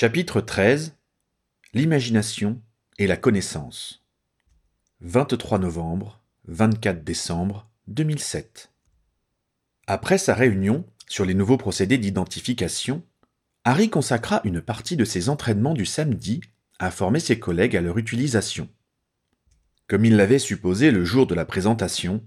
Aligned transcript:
Chapitre 0.00 0.40
13 0.40 0.94
L'imagination 1.74 2.62
et 2.98 3.08
la 3.08 3.16
connaissance. 3.16 4.04
23 5.00 5.58
novembre, 5.58 6.22
24 6.46 7.02
décembre 7.02 7.68
2007. 7.88 8.70
Après 9.88 10.16
sa 10.16 10.34
réunion 10.34 10.84
sur 11.08 11.24
les 11.24 11.34
nouveaux 11.34 11.56
procédés 11.56 11.98
d'identification, 11.98 13.02
Harry 13.64 13.90
consacra 13.90 14.40
une 14.44 14.60
partie 14.60 14.96
de 14.96 15.04
ses 15.04 15.28
entraînements 15.30 15.74
du 15.74 15.84
samedi 15.84 16.42
à 16.78 16.92
former 16.92 17.18
ses 17.18 17.40
collègues 17.40 17.76
à 17.76 17.80
leur 17.80 17.98
utilisation. 17.98 18.68
Comme 19.88 20.04
il 20.04 20.14
l'avait 20.14 20.38
supposé 20.38 20.92
le 20.92 21.04
jour 21.04 21.26
de 21.26 21.34
la 21.34 21.44
présentation, 21.44 22.24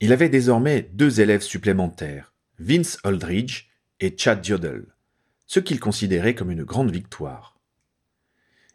il 0.00 0.14
avait 0.14 0.30
désormais 0.30 0.88
deux 0.94 1.20
élèves 1.20 1.42
supplémentaires, 1.42 2.32
Vince 2.58 2.96
Aldridge 3.04 3.66
et 4.00 4.16
Chad 4.16 4.42
Jodel, 4.42 4.86
ce 5.50 5.58
qu'il 5.58 5.80
considérait 5.80 6.36
comme 6.36 6.52
une 6.52 6.62
grande 6.62 6.92
victoire. 6.92 7.58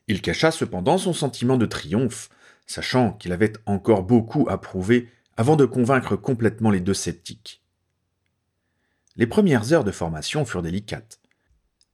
Il 0.09 0.21
cacha 0.21 0.51
cependant 0.51 0.97
son 0.97 1.13
sentiment 1.13 1.55
de 1.55 1.65
triomphe, 1.65 2.27
sachant 2.67 3.13
qu'il 3.13 3.31
avait 3.31 3.53
encore 3.65 4.03
beaucoup 4.03 4.45
à 4.49 4.59
prouver 4.59 5.07
avant 5.37 5.55
de 5.55 5.63
convaincre 5.63 6.17
complètement 6.17 6.71
les 6.71 6.81
deux 6.81 6.93
sceptiques. 6.93 7.63
Les 9.15 9.25
premières 9.25 9.71
heures 9.71 9.85
de 9.85 9.91
formation 9.91 10.43
furent 10.43 10.63
délicates. 10.63 11.21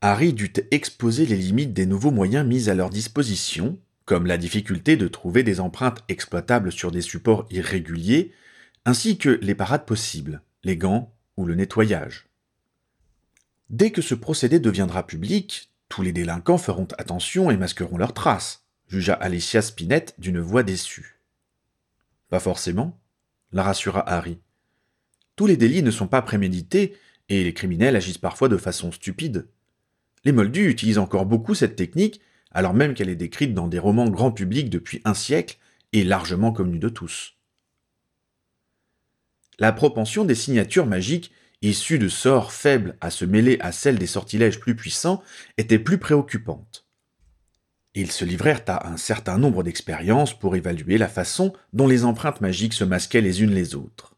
Harry 0.01 0.33
dut 0.33 0.53
exposer 0.71 1.27
les 1.27 1.37
limites 1.37 1.73
des 1.73 1.85
nouveaux 1.85 2.09
moyens 2.09 2.47
mis 2.47 2.67
à 2.67 2.73
leur 2.73 2.89
disposition, 2.89 3.77
comme 4.05 4.25
la 4.25 4.39
difficulté 4.39 4.97
de 4.97 5.07
trouver 5.07 5.43
des 5.43 5.59
empreintes 5.59 6.03
exploitables 6.07 6.71
sur 6.71 6.89
des 6.89 7.03
supports 7.03 7.45
irréguliers, 7.51 8.33
ainsi 8.85 9.19
que 9.19 9.29
les 9.43 9.53
parades 9.53 9.85
possibles, 9.85 10.41
les 10.63 10.75
gants 10.75 11.13
ou 11.37 11.45
le 11.45 11.53
nettoyage. 11.53 12.30
Dès 13.71 13.91
que 13.91 14.01
ce 14.01 14.15
procédé 14.15 14.59
deviendra 14.59 15.07
public, 15.07 15.71
tous 15.87 16.01
les 16.01 16.11
délinquants 16.11 16.57
feront 16.57 16.89
attention 16.97 17.49
et 17.49 17.55
masqueront 17.55 17.97
leurs 17.97 18.13
traces, 18.13 18.65
jugea 18.89 19.13
Alicia 19.13 19.61
Spinett 19.61 20.13
d'une 20.17 20.41
voix 20.41 20.61
déçue. 20.61 21.21
Pas 22.27 22.41
forcément, 22.41 22.99
la 23.53 23.63
rassura 23.63 24.07
Harry. 24.09 24.39
Tous 25.37 25.47
les 25.47 25.55
délits 25.55 25.83
ne 25.83 25.91
sont 25.91 26.07
pas 26.07 26.21
prémédités 26.21 26.97
et 27.29 27.45
les 27.45 27.53
criminels 27.53 27.95
agissent 27.95 28.17
parfois 28.17 28.49
de 28.49 28.57
façon 28.57 28.91
stupide. 28.91 29.47
Les 30.25 30.33
Moldus 30.33 30.69
utilisent 30.69 30.97
encore 30.97 31.25
beaucoup 31.25 31.55
cette 31.55 31.77
technique, 31.77 32.19
alors 32.51 32.73
même 32.73 32.93
qu'elle 32.93 33.09
est 33.09 33.15
décrite 33.15 33.53
dans 33.53 33.69
des 33.69 33.79
romans 33.79 34.09
grand 34.09 34.33
public 34.33 34.69
depuis 34.69 35.01
un 35.05 35.13
siècle 35.13 35.57
et 35.93 36.03
largement 36.03 36.51
connue 36.51 36.77
de 36.77 36.89
tous. 36.89 37.37
La 39.59 39.71
propension 39.71 40.25
des 40.25 40.35
signatures 40.35 40.87
magiques 40.87 41.31
issues 41.61 41.99
de 41.99 42.09
sorts 42.09 42.51
faibles 42.51 42.97
à 43.01 43.11
se 43.11 43.25
mêler 43.25 43.57
à 43.61 43.71
celle 43.71 43.97
des 43.97 44.07
sortilèges 44.07 44.59
plus 44.59 44.75
puissants 44.75 45.23
était 45.57 45.79
plus 45.79 45.97
préoccupante. 45.97 46.85
Ils 47.93 48.11
se 48.11 48.23
livrèrent 48.23 48.63
à 48.67 48.87
un 48.87 48.97
certain 48.97 49.37
nombre 49.37 49.63
d'expériences 49.63 50.37
pour 50.37 50.55
évaluer 50.55 50.97
la 50.97 51.09
façon 51.09 51.53
dont 51.73 51.87
les 51.87 52.05
empreintes 52.05 52.41
magiques 52.41 52.73
se 52.73 52.85
masquaient 52.85 53.21
les 53.21 53.43
unes 53.43 53.53
les 53.53 53.75
autres. 53.75 54.15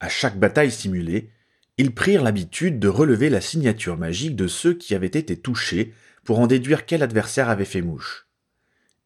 À 0.00 0.08
chaque 0.08 0.38
bataille 0.38 0.70
simulée, 0.70 1.30
ils 1.78 1.94
prirent 1.94 2.22
l'habitude 2.22 2.78
de 2.78 2.88
relever 2.88 3.30
la 3.30 3.40
signature 3.40 3.96
magique 3.96 4.36
de 4.36 4.46
ceux 4.46 4.74
qui 4.74 4.94
avaient 4.94 5.06
été 5.06 5.36
touchés 5.36 5.94
pour 6.24 6.38
en 6.38 6.46
déduire 6.46 6.86
quel 6.86 7.02
adversaire 7.02 7.48
avait 7.48 7.64
fait 7.64 7.82
mouche. 7.82 8.28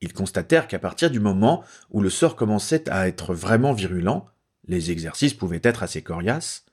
Ils 0.00 0.12
constatèrent 0.12 0.68
qu'à 0.68 0.78
partir 0.78 1.10
du 1.10 1.20
moment 1.20 1.64
où 1.90 2.02
le 2.02 2.10
sort 2.10 2.36
commençait 2.36 2.88
à 2.90 3.08
être 3.08 3.34
vraiment 3.34 3.72
virulent, 3.72 4.28
les 4.66 4.90
exercices 4.90 5.34
pouvaient 5.34 5.60
être 5.62 5.82
assez 5.82 6.02
coriaces, 6.02 6.66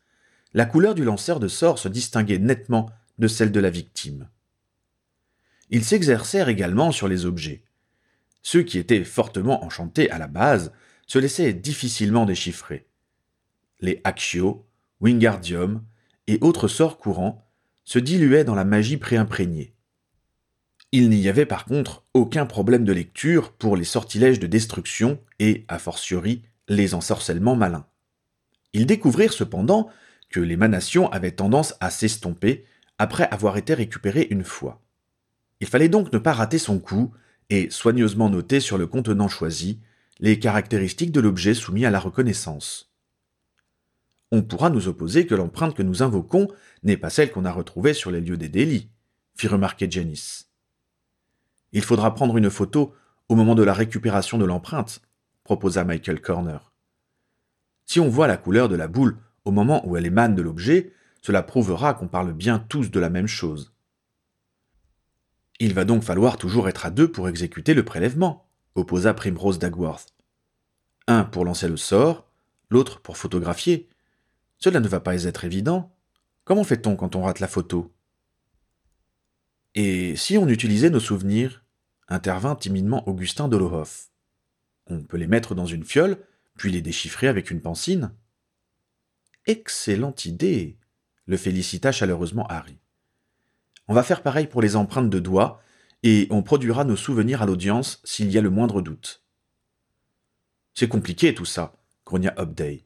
la 0.55 0.65
couleur 0.65 0.95
du 0.95 1.03
lanceur 1.03 1.41
de 1.41 1.49
sort 1.49 1.77
se 1.77 1.89
distinguait 1.89 2.39
nettement 2.39 2.89
de 3.19 3.27
celle 3.27 3.51
de 3.51 3.59
la 3.59 3.69
victime. 3.69 4.29
Ils 5.69 5.83
s'exercèrent 5.83 6.47
également 6.47 6.93
sur 6.93 7.09
les 7.09 7.25
objets. 7.25 7.66
Ceux 8.41 8.63
qui 8.63 8.77
étaient 8.77 9.03
fortement 9.03 9.65
enchantés 9.65 10.09
à 10.11 10.17
la 10.17 10.27
base 10.27 10.71
se 11.07 11.19
laissaient 11.19 11.53
difficilement 11.53 12.25
déchiffrer. 12.25 12.88
Les 13.81 13.99
Accio, 14.05 14.65
Wingardium 15.01 15.83
et 16.27 16.38
autres 16.39 16.69
sorts 16.69 16.99
courants 16.99 17.45
se 17.83 17.99
diluaient 17.99 18.45
dans 18.45 18.55
la 18.55 18.63
magie 18.63 18.97
préimprégnée. 18.97 19.73
Il 20.94 21.09
n'y 21.09 21.27
avait 21.27 21.45
par 21.45 21.65
contre 21.65 22.05
aucun 22.13 22.45
problème 22.45 22.85
de 22.85 22.94
lecture 22.94 23.51
pour 23.51 23.75
les 23.75 23.83
sortilèges 23.83 24.39
de 24.39 24.47
destruction 24.47 25.19
et, 25.39 25.65
a 25.67 25.79
fortiori, 25.79 26.44
les 26.69 26.94
ensorcellements 26.94 27.57
malins. 27.57 27.88
Ils 28.71 28.85
découvrirent 28.85 29.33
cependant 29.33 29.89
que 30.35 30.41
l'émanation 30.41 31.09
avait 31.13 31.31
tendance 31.31 31.75
à 31.79 31.90
s'estomper 31.90 32.66
après 32.97 33.25
avoir 33.29 33.56
été 33.56 33.73
récupérée 33.73 34.28
une 34.31 34.44
fois. 34.44 34.81
Il 35.62 35.68
fallait 35.68 35.88
donc 35.88 36.12
ne 36.12 36.18
pas 36.18 36.34
rater 36.34 36.57
son 36.57 36.78
coup 36.78 37.13
et 37.50 37.69
soigneusement 37.69 38.29
noter 38.29 38.59
sur 38.59 38.78
le 38.78 38.85
contenant 38.85 39.29
choisi 39.29 39.79
les 40.19 40.38
caractéristiques 40.38 41.13
de 41.13 41.22
l'objet 41.22 41.53
soumis 41.53 41.85
à 41.85 41.90
la 41.90 42.01
reconnaissance. 42.01 42.91
On 44.29 44.44
pourra 44.44 44.69
nous 44.69 44.90
opposer 44.90 45.25
que 45.25 45.35
l'empreinte 45.35 45.74
que 45.74 45.84
nous 45.84 46.03
invoquons 46.03 46.50
n'est 46.84 46.97
pas 46.97 47.09
celle 47.09 47.31
qu'on 47.31 47.45
a 47.45 47.51
retrouvée 47.53 47.94
sur 47.94 48.12
les 48.12 48.19
lieux 48.19 48.35
des 48.35 48.50
délits, 48.50 48.90
fit 49.38 49.47
remarquer 49.47 49.90
Janice. 49.90 50.50
Il 51.72 51.81
faudra 51.81 52.13
prendre 52.13 52.35
une 52.35 52.50
photo 52.50 52.94
au 53.29 53.35
moment 53.35 53.56
de 53.56 53.63
la 53.63 53.74
récupération 53.74 54.38
de 54.38 54.44
l'empreinte, 54.44 55.01
proposa 55.45 55.85
Michael 55.85 56.19
Corner. 56.19 56.74
Si 57.85 58.01
on 58.01 58.09
voit 58.09 58.28
la 58.28 58.35
couleur 58.35 58.68
de 58.68 58.75
la 58.75 58.90
boule 58.90 59.16
au 59.45 59.51
moment 59.51 59.88
où 59.88 59.95
elle 59.95 60.06
émane 60.06 60.35
de 60.35 60.41
l'objet, 60.41 60.91
cela 61.22 61.44
prouvera 61.44 61.94
qu'on 61.94 62.07
parle 62.07 62.33
bien 62.33 62.59
tous 62.59 62.91
de 62.91 63.00
la 63.00 63.09
même 63.09 63.28
chose. 63.28 63.73
Il 65.59 65.73
va 65.73 65.85
donc 65.85 66.03
falloir 66.03 66.38
toujours 66.38 66.67
être 66.67 66.85
à 66.85 66.91
deux 66.91 67.11
pour 67.11 67.29
exécuter 67.29 67.73
le 67.73 67.85
prélèvement, 67.85 68.50
opposa 68.75 69.13
Primrose 69.13 69.59
Dagworth. 69.59 70.13
Un 71.07 71.23
pour 71.23 71.45
lancer 71.45 71.67
le 71.67 71.78
sort, 71.78 72.29
l'autre 72.69 73.00
pour 73.00 73.17
photographier. 73.17 73.89
Cela 74.57 74.79
ne 74.79 74.88
va 74.88 75.00
pas 75.00 75.23
être 75.23 75.45
évident. 75.45 75.95
Comment 76.44 76.63
fait-on 76.63 76.95
quand 76.95 77.16
on 77.16 77.23
rate 77.23 77.39
la 77.39 77.47
photo? 77.47 77.94
Et 79.75 80.16
si 80.16 80.38
on 80.38 80.47
utilisait 80.47 80.89
nos 80.89 81.00
souvenirs? 81.00 81.63
intervint 82.07 82.56
timidement 82.56 83.07
Augustin 83.09 83.47
Dolohoff. 83.47 84.12
On 84.88 85.01
peut 85.01 85.17
les 85.17 85.25
mettre 85.25 85.56
dans 85.56 85.66
une 85.66 85.83
fiole, 85.83 86.17
puis 86.56 86.72
les 86.72 86.81
déchiffrer 86.81 87.27
avec 87.27 87.50
une 87.50 87.62
pancine 87.62 88.12
Excellente 89.47 90.25
idée 90.25 90.79
le 91.28 91.38
félicita 91.38 91.91
chaleureusement 91.91 92.47
Harry. 92.47 92.79
On 93.88 93.94
va 93.94 94.01
faire 94.01 94.23
pareil 94.23 94.47
pour 94.47 94.61
les 94.61 94.75
empreintes 94.75 95.09
de 95.09 95.19
doigts, 95.19 95.61
et 96.01 96.28
on 96.31 96.41
produira 96.41 96.83
nos 96.83 96.95
souvenirs 96.95 97.41
à 97.41 97.45
l'audience 97.45 98.01
s'il 98.03 98.31
y 98.31 98.38
a 98.38 98.41
le 98.41 98.50
moindre 98.50 98.81
doute. 98.81 99.23
C'est 100.73 100.88
compliqué 100.88 101.33
tout 101.33 101.45
ça, 101.45 101.75
grogna 102.06 102.33
Upday. 102.39 102.85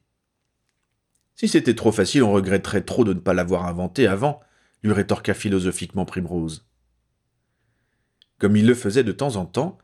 Si 1.34 1.48
c'était 1.48 1.74
trop 1.74 1.92
facile, 1.92 2.22
on 2.22 2.32
regretterait 2.32 2.84
trop 2.84 3.04
de 3.04 3.14
ne 3.14 3.20
pas 3.20 3.34
l'avoir 3.34 3.66
inventé 3.66 4.06
avant, 4.06 4.40
lui 4.82 4.92
rétorqua 4.92 5.34
philosophiquement 5.34 6.04
Primrose. 6.04 6.66
Comme 8.38 8.56
il 8.56 8.66
le 8.66 8.74
faisait 8.74 9.04
de 9.04 9.12
temps 9.12 9.36
en 9.36 9.46
temps, 9.46 9.78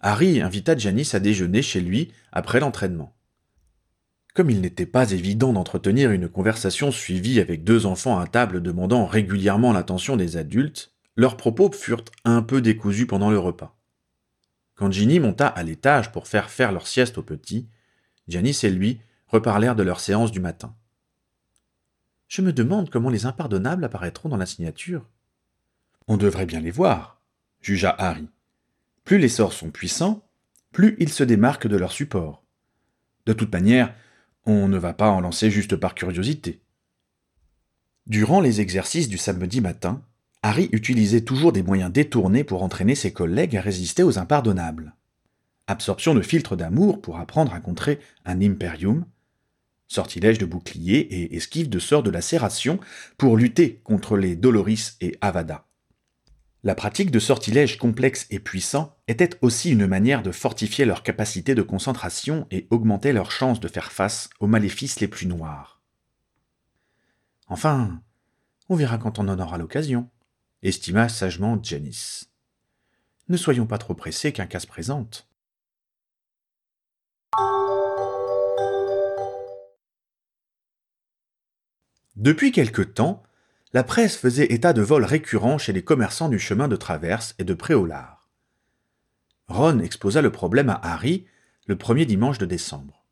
Harry 0.00 0.40
invita 0.40 0.76
Janice 0.76 1.14
à 1.14 1.20
déjeuner 1.20 1.62
chez 1.62 1.80
lui 1.80 2.12
après 2.32 2.60
l'entraînement. 2.60 3.17
Comme 4.38 4.50
il 4.50 4.60
n'était 4.60 4.86
pas 4.86 5.10
évident 5.10 5.52
d'entretenir 5.52 6.12
une 6.12 6.28
conversation 6.28 6.92
suivie 6.92 7.40
avec 7.40 7.64
deux 7.64 7.86
enfants 7.86 8.20
à 8.20 8.28
table 8.28 8.62
demandant 8.62 9.04
régulièrement 9.04 9.72
l'attention 9.72 10.16
des 10.16 10.36
adultes, 10.36 10.92
leurs 11.16 11.36
propos 11.36 11.72
furent 11.72 12.04
un 12.24 12.42
peu 12.42 12.60
décousus 12.60 13.08
pendant 13.08 13.30
le 13.30 13.38
repas. 13.40 13.76
Quand 14.76 14.92
Ginny 14.92 15.18
monta 15.18 15.48
à 15.48 15.64
l'étage 15.64 16.12
pour 16.12 16.28
faire 16.28 16.50
faire 16.50 16.70
leur 16.70 16.86
sieste 16.86 17.18
aux 17.18 17.24
petits, 17.24 17.68
Janice 18.28 18.62
et 18.62 18.70
lui 18.70 19.00
reparlèrent 19.26 19.74
de 19.74 19.82
leur 19.82 19.98
séance 19.98 20.30
du 20.30 20.38
matin. 20.38 20.72
Je 22.28 22.40
me 22.40 22.52
demande 22.52 22.90
comment 22.90 23.10
les 23.10 23.26
impardonnables 23.26 23.82
apparaîtront 23.82 24.28
dans 24.28 24.36
la 24.36 24.46
signature. 24.46 25.04
On 26.06 26.16
devrait 26.16 26.46
bien 26.46 26.60
les 26.60 26.70
voir, 26.70 27.20
jugea 27.60 27.92
Harry. 27.98 28.28
Plus 29.02 29.18
les 29.18 29.28
sorts 29.28 29.52
sont 29.52 29.72
puissants, 29.72 30.24
plus 30.70 30.94
ils 31.00 31.12
se 31.12 31.24
démarquent 31.24 31.66
de 31.66 31.76
leur 31.76 31.90
support. 31.90 32.44
De 33.26 33.32
toute 33.32 33.52
manière, 33.52 33.92
on 34.48 34.66
ne 34.66 34.78
va 34.78 34.94
pas 34.94 35.10
en 35.10 35.20
lancer 35.20 35.50
juste 35.50 35.76
par 35.76 35.94
curiosité. 35.94 36.60
Durant 38.06 38.40
les 38.40 38.62
exercices 38.62 39.08
du 39.08 39.18
samedi 39.18 39.60
matin, 39.60 40.02
Harry 40.42 40.70
utilisait 40.72 41.20
toujours 41.20 41.52
des 41.52 41.62
moyens 41.62 41.92
détournés 41.92 42.44
pour 42.44 42.62
entraîner 42.62 42.94
ses 42.94 43.12
collègues 43.12 43.56
à 43.56 43.60
résister 43.60 44.02
aux 44.02 44.18
impardonnables. 44.18 44.94
Absorption 45.66 46.14
de 46.14 46.22
filtres 46.22 46.56
d'amour 46.56 47.02
pour 47.02 47.18
apprendre 47.18 47.52
à 47.52 47.60
contrer 47.60 48.00
un 48.24 48.40
imperium, 48.40 49.04
sortilège 49.86 50.38
de 50.38 50.46
bouclier 50.46 50.98
et 50.98 51.36
esquive 51.36 51.68
de 51.68 51.78
sorts 51.78 52.02
de 52.02 52.10
lacération 52.10 52.80
pour 53.18 53.36
lutter 53.36 53.80
contre 53.84 54.16
les 54.16 54.34
Doloris 54.34 54.96
et 55.02 55.18
Avada. 55.20 55.67
La 56.68 56.74
pratique 56.74 57.10
de 57.10 57.18
sortilèges 57.18 57.78
complexes 57.78 58.26
et 58.28 58.38
puissants 58.38 58.94
était 59.06 59.38
aussi 59.40 59.70
une 59.70 59.86
manière 59.86 60.22
de 60.22 60.30
fortifier 60.30 60.84
leur 60.84 61.02
capacité 61.02 61.54
de 61.54 61.62
concentration 61.62 62.46
et 62.50 62.66
augmenter 62.68 63.14
leurs 63.14 63.30
chances 63.30 63.58
de 63.58 63.68
faire 63.68 63.90
face 63.90 64.28
aux 64.38 64.46
maléfices 64.46 65.00
les 65.00 65.08
plus 65.08 65.24
noirs. 65.24 65.80
Enfin, 67.46 68.02
on 68.68 68.76
verra 68.76 68.98
quand 68.98 69.18
on 69.18 69.28
en 69.28 69.38
aura 69.38 69.56
l'occasion, 69.56 70.10
estima 70.62 71.08
sagement 71.08 71.58
Janice. 71.62 72.30
Ne 73.30 73.38
soyons 73.38 73.66
pas 73.66 73.78
trop 73.78 73.94
pressés 73.94 74.34
qu'un 74.34 74.44
cas 74.44 74.60
se 74.60 74.66
présente. 74.66 75.26
Depuis 82.16 82.52
quelque 82.52 82.82
temps, 82.82 83.22
la 83.72 83.84
presse 83.84 84.16
faisait 84.16 84.52
état 84.52 84.72
de 84.72 84.82
vols 84.82 85.04
récurrents 85.04 85.58
chez 85.58 85.72
les 85.72 85.82
commerçants 85.82 86.28
du 86.28 86.38
chemin 86.38 86.68
de 86.68 86.76
traverse 86.76 87.34
et 87.38 87.44
de 87.44 87.54
Préolard. 87.54 88.30
Ron 89.46 89.80
exposa 89.80 90.22
le 90.22 90.32
problème 90.32 90.70
à 90.70 90.80
Harry 90.82 91.26
le 91.66 91.76
premier 91.76 92.06
dimanche 92.06 92.38
de 92.38 92.46
décembre. 92.46 93.04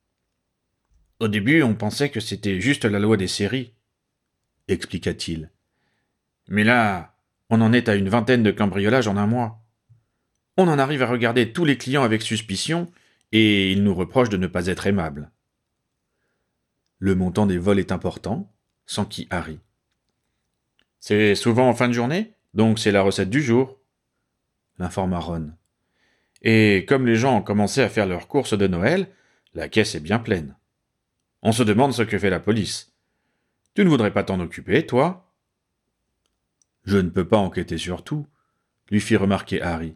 Au 1.20 1.28
début, 1.28 1.62
on 1.62 1.74
pensait 1.74 2.10
que 2.10 2.20
c'était 2.20 2.60
juste 2.60 2.86
la 2.86 2.98
loi 2.98 3.16
des 3.16 3.28
séries, 3.28 3.74
expliqua-t-il. 4.68 5.50
Mais 6.48 6.64
là, 6.64 7.16
on 7.50 7.60
en 7.60 7.72
est 7.72 7.88
à 7.88 7.94
une 7.94 8.08
vingtaine 8.08 8.42
de 8.42 8.50
cambriolages 8.50 9.08
en 9.08 9.16
un 9.16 9.26
mois. 9.26 9.62
On 10.56 10.68
en 10.68 10.78
arrive 10.78 11.02
à 11.02 11.06
regarder 11.06 11.52
tous 11.52 11.64
les 11.66 11.76
clients 11.76 12.02
avec 12.02 12.22
suspicion, 12.22 12.90
et 13.32 13.72
ils 13.72 13.82
nous 13.82 13.94
reprochent 13.94 14.30
de 14.30 14.36
ne 14.36 14.46
pas 14.46 14.66
être 14.66 14.86
aimables. 14.86 15.30
Le 16.98 17.14
montant 17.14 17.46
des 17.46 17.58
vols 17.58 17.78
est 17.78 17.92
important, 17.92 18.52
s'enquit 18.86 19.26
Harry. 19.30 19.58
C'est 21.08 21.36
souvent 21.36 21.68
en 21.68 21.72
fin 21.72 21.86
de 21.86 21.92
journée, 21.92 22.32
donc 22.52 22.80
c'est 22.80 22.90
la 22.90 23.00
recette 23.00 23.30
du 23.30 23.40
jour, 23.40 23.78
l'informa 24.80 25.20
Ron. 25.20 25.52
Et 26.42 26.84
comme 26.88 27.06
les 27.06 27.14
gens 27.14 27.36
ont 27.36 27.42
commencé 27.42 27.80
à 27.80 27.88
faire 27.88 28.06
leurs 28.06 28.26
courses 28.26 28.58
de 28.58 28.66
Noël, 28.66 29.06
la 29.54 29.68
caisse 29.68 29.94
est 29.94 30.00
bien 30.00 30.18
pleine. 30.18 30.56
On 31.42 31.52
se 31.52 31.62
demande 31.62 31.92
ce 31.92 32.02
que 32.02 32.18
fait 32.18 32.28
la 32.28 32.40
police. 32.40 32.92
Tu 33.76 33.84
ne 33.84 33.88
voudrais 33.88 34.12
pas 34.12 34.24
t'en 34.24 34.40
occuper, 34.40 34.84
toi? 34.84 35.32
Je 36.86 36.98
ne 36.98 37.10
peux 37.10 37.28
pas 37.28 37.38
enquêter 37.38 37.78
sur 37.78 38.02
tout, 38.02 38.26
lui 38.90 39.00
fit 39.00 39.14
remarquer 39.14 39.62
Harry. 39.62 39.94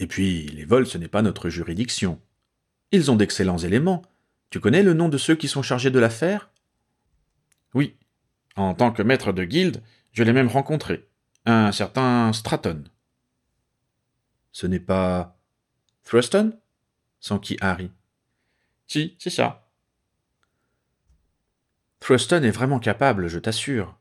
Et 0.00 0.08
puis, 0.08 0.48
les 0.48 0.64
vols, 0.64 0.88
ce 0.88 0.98
n'est 0.98 1.06
pas 1.06 1.22
notre 1.22 1.50
juridiction. 1.50 2.20
Ils 2.90 3.12
ont 3.12 3.16
d'excellents 3.16 3.58
éléments. 3.58 4.02
Tu 4.50 4.58
connais 4.58 4.82
le 4.82 4.94
nom 4.94 5.08
de 5.08 5.18
ceux 5.18 5.36
qui 5.36 5.46
sont 5.46 5.62
chargés 5.62 5.92
de 5.92 6.00
l'affaire? 6.00 6.50
Oui. 7.74 7.94
En 8.56 8.74
tant 8.74 8.90
que 8.90 9.04
maître 9.04 9.32
de 9.32 9.44
guilde, 9.44 9.84
je 10.12 10.22
l'ai 10.22 10.32
même 10.32 10.48
rencontré. 10.48 11.08
Un 11.44 11.72
certain 11.72 12.32
Stratton. 12.32 12.84
Ce 14.52 14.66
n'est 14.66 14.80
pas. 14.80 15.38
Thruston 16.04 16.58
s'enquit 17.20 17.56
Harry. 17.60 17.90
Si, 18.86 19.16
c'est 19.18 19.30
ça. 19.30 19.68
Thruston 22.00 22.42
est 22.42 22.50
vraiment 22.50 22.78
capable, 22.78 23.28
je 23.28 23.38
t'assure. 23.38 23.98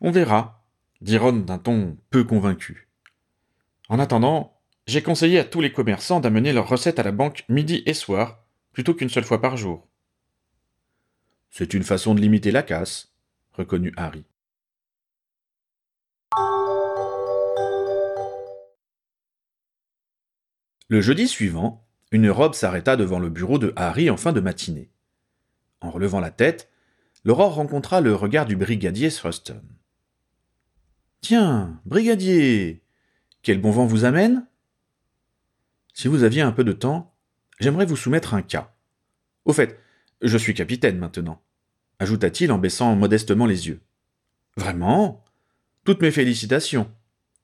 On 0.00 0.10
verra, 0.10 0.64
dit 1.00 1.18
Ron 1.18 1.32
d'un 1.32 1.58
ton 1.58 1.98
peu 2.10 2.24
convaincu. 2.24 2.88
En 3.88 3.98
attendant, 3.98 4.60
j'ai 4.86 5.02
conseillé 5.02 5.38
à 5.38 5.44
tous 5.44 5.60
les 5.60 5.72
commerçants 5.72 6.20
d'amener 6.20 6.52
leurs 6.52 6.68
recettes 6.68 6.98
à 6.98 7.02
la 7.02 7.12
banque 7.12 7.44
midi 7.48 7.82
et 7.86 7.94
soir, 7.94 8.44
plutôt 8.72 8.94
qu'une 8.94 9.10
seule 9.10 9.24
fois 9.24 9.40
par 9.40 9.56
jour. 9.56 9.86
C'est 11.50 11.74
une 11.74 11.82
façon 11.82 12.14
de 12.14 12.20
limiter 12.20 12.50
la 12.50 12.62
casse, 12.62 13.12
reconnut 13.52 13.92
Harry. 13.96 14.24
Le 20.92 21.00
jeudi 21.00 21.26
suivant, 21.26 21.88
une 22.10 22.28
robe 22.28 22.52
s'arrêta 22.52 22.96
devant 22.96 23.18
le 23.18 23.30
bureau 23.30 23.58
de 23.58 23.72
Harry 23.76 24.10
en 24.10 24.18
fin 24.18 24.30
de 24.30 24.40
matinée. 24.40 24.90
En 25.80 25.90
relevant 25.90 26.20
la 26.20 26.30
tête, 26.30 26.68
l'aurore 27.24 27.54
rencontra 27.54 28.02
le 28.02 28.14
regard 28.14 28.44
du 28.44 28.56
brigadier 28.56 29.10
Thruston. 29.10 29.62
Tiens, 31.22 31.80
brigadier, 31.86 32.82
quel 33.40 33.58
bon 33.58 33.70
vent 33.70 33.86
vous 33.86 34.04
amène 34.04 34.46
Si 35.94 36.08
vous 36.08 36.24
aviez 36.24 36.42
un 36.42 36.52
peu 36.52 36.62
de 36.62 36.74
temps, 36.74 37.14
j'aimerais 37.58 37.86
vous 37.86 37.96
soumettre 37.96 38.34
un 38.34 38.42
cas. 38.42 38.74
Au 39.46 39.54
fait, 39.54 39.80
je 40.20 40.36
suis 40.36 40.52
capitaine 40.52 40.98
maintenant, 40.98 41.40
ajouta-t-il 42.00 42.52
en 42.52 42.58
baissant 42.58 42.94
modestement 42.96 43.46
les 43.46 43.66
yeux. 43.66 43.80
Vraiment? 44.58 45.24
Toutes 45.84 46.02
mes 46.02 46.10
félicitations 46.10 46.92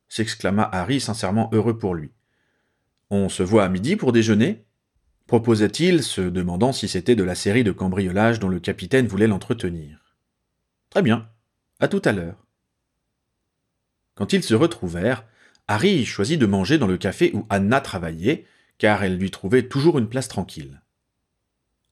s'exclama 0.07 0.69
Harry 0.71 1.01
sincèrement 1.01 1.49
heureux 1.55 1.79
pour 1.79 1.95
lui. 1.95 2.13
On 3.11 3.29
se 3.29 3.43
voit 3.43 3.65
à 3.65 3.69
midi 3.69 3.97
pour 3.97 4.13
déjeuner 4.13 4.65
proposa-t-il, 5.29 6.03
se 6.03 6.23
demandant 6.23 6.73
si 6.73 6.89
c'était 6.89 7.15
de 7.15 7.23
la 7.23 7.35
série 7.35 7.63
de 7.63 7.71
cambriolages 7.71 8.41
dont 8.41 8.49
le 8.49 8.61
capitaine 8.61 9.07
voulait 9.07 9.27
l'entretenir. 9.27 10.17
Très 10.89 11.03
bien. 11.03 11.29
À 11.81 11.87
tout 11.87 12.03
à 12.05 12.13
l'heure. 12.13 12.47
Quand 14.15 14.33
ils 14.33 14.43
se 14.43 14.55
retrouvèrent, 14.55 15.25
Harry 15.69 16.07
choisit 16.07 16.41
de 16.41 16.47
manger 16.47 16.79
dans 16.79 16.87
le 16.87 16.97
café 16.97 17.31
où 17.35 17.47
Anna 17.51 17.83
travaillait, 17.83 18.47
car 18.79 19.05
elle 19.05 19.19
lui 19.19 19.31
trouvait 19.31 19.69
toujours 19.69 19.99
une 19.99 20.09
place 20.09 20.29
tranquille. 20.29 20.81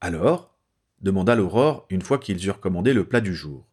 Alors 0.01 0.57
demanda 1.03 1.35
l'Aurore 1.35 1.87
une 1.91 2.01
fois 2.01 2.19
qu'ils 2.19 2.45
eurent 2.47 2.59
commandé 2.59 2.95
le 2.95 3.05
plat 3.05 3.21
du 3.21 3.35
jour. 3.35 3.69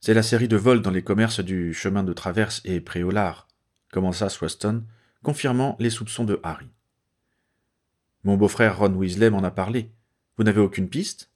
C'est 0.00 0.14
la 0.14 0.22
série 0.22 0.46
de 0.46 0.56
vols 0.56 0.82
dans 0.82 0.92
les 0.92 1.02
commerces 1.02 1.40
du 1.40 1.74
chemin 1.74 2.04
de 2.04 2.12
traverse 2.12 2.62
et 2.64 2.80
Préolard, 2.80 3.48
commença 3.90 4.28
Swaston, 4.28 4.84
confirmant 5.22 5.76
les 5.78 5.90
soupçons 5.90 6.24
de 6.24 6.40
Harry. 6.42 6.68
Mon 8.24 8.36
beau-frère 8.36 8.78
Ron 8.78 8.94
Weasley 8.94 9.30
m'en 9.30 9.42
a 9.42 9.50
parlé. 9.50 9.90
Vous 10.36 10.44
n'avez 10.44 10.60
aucune 10.60 10.88
piste? 10.88 11.30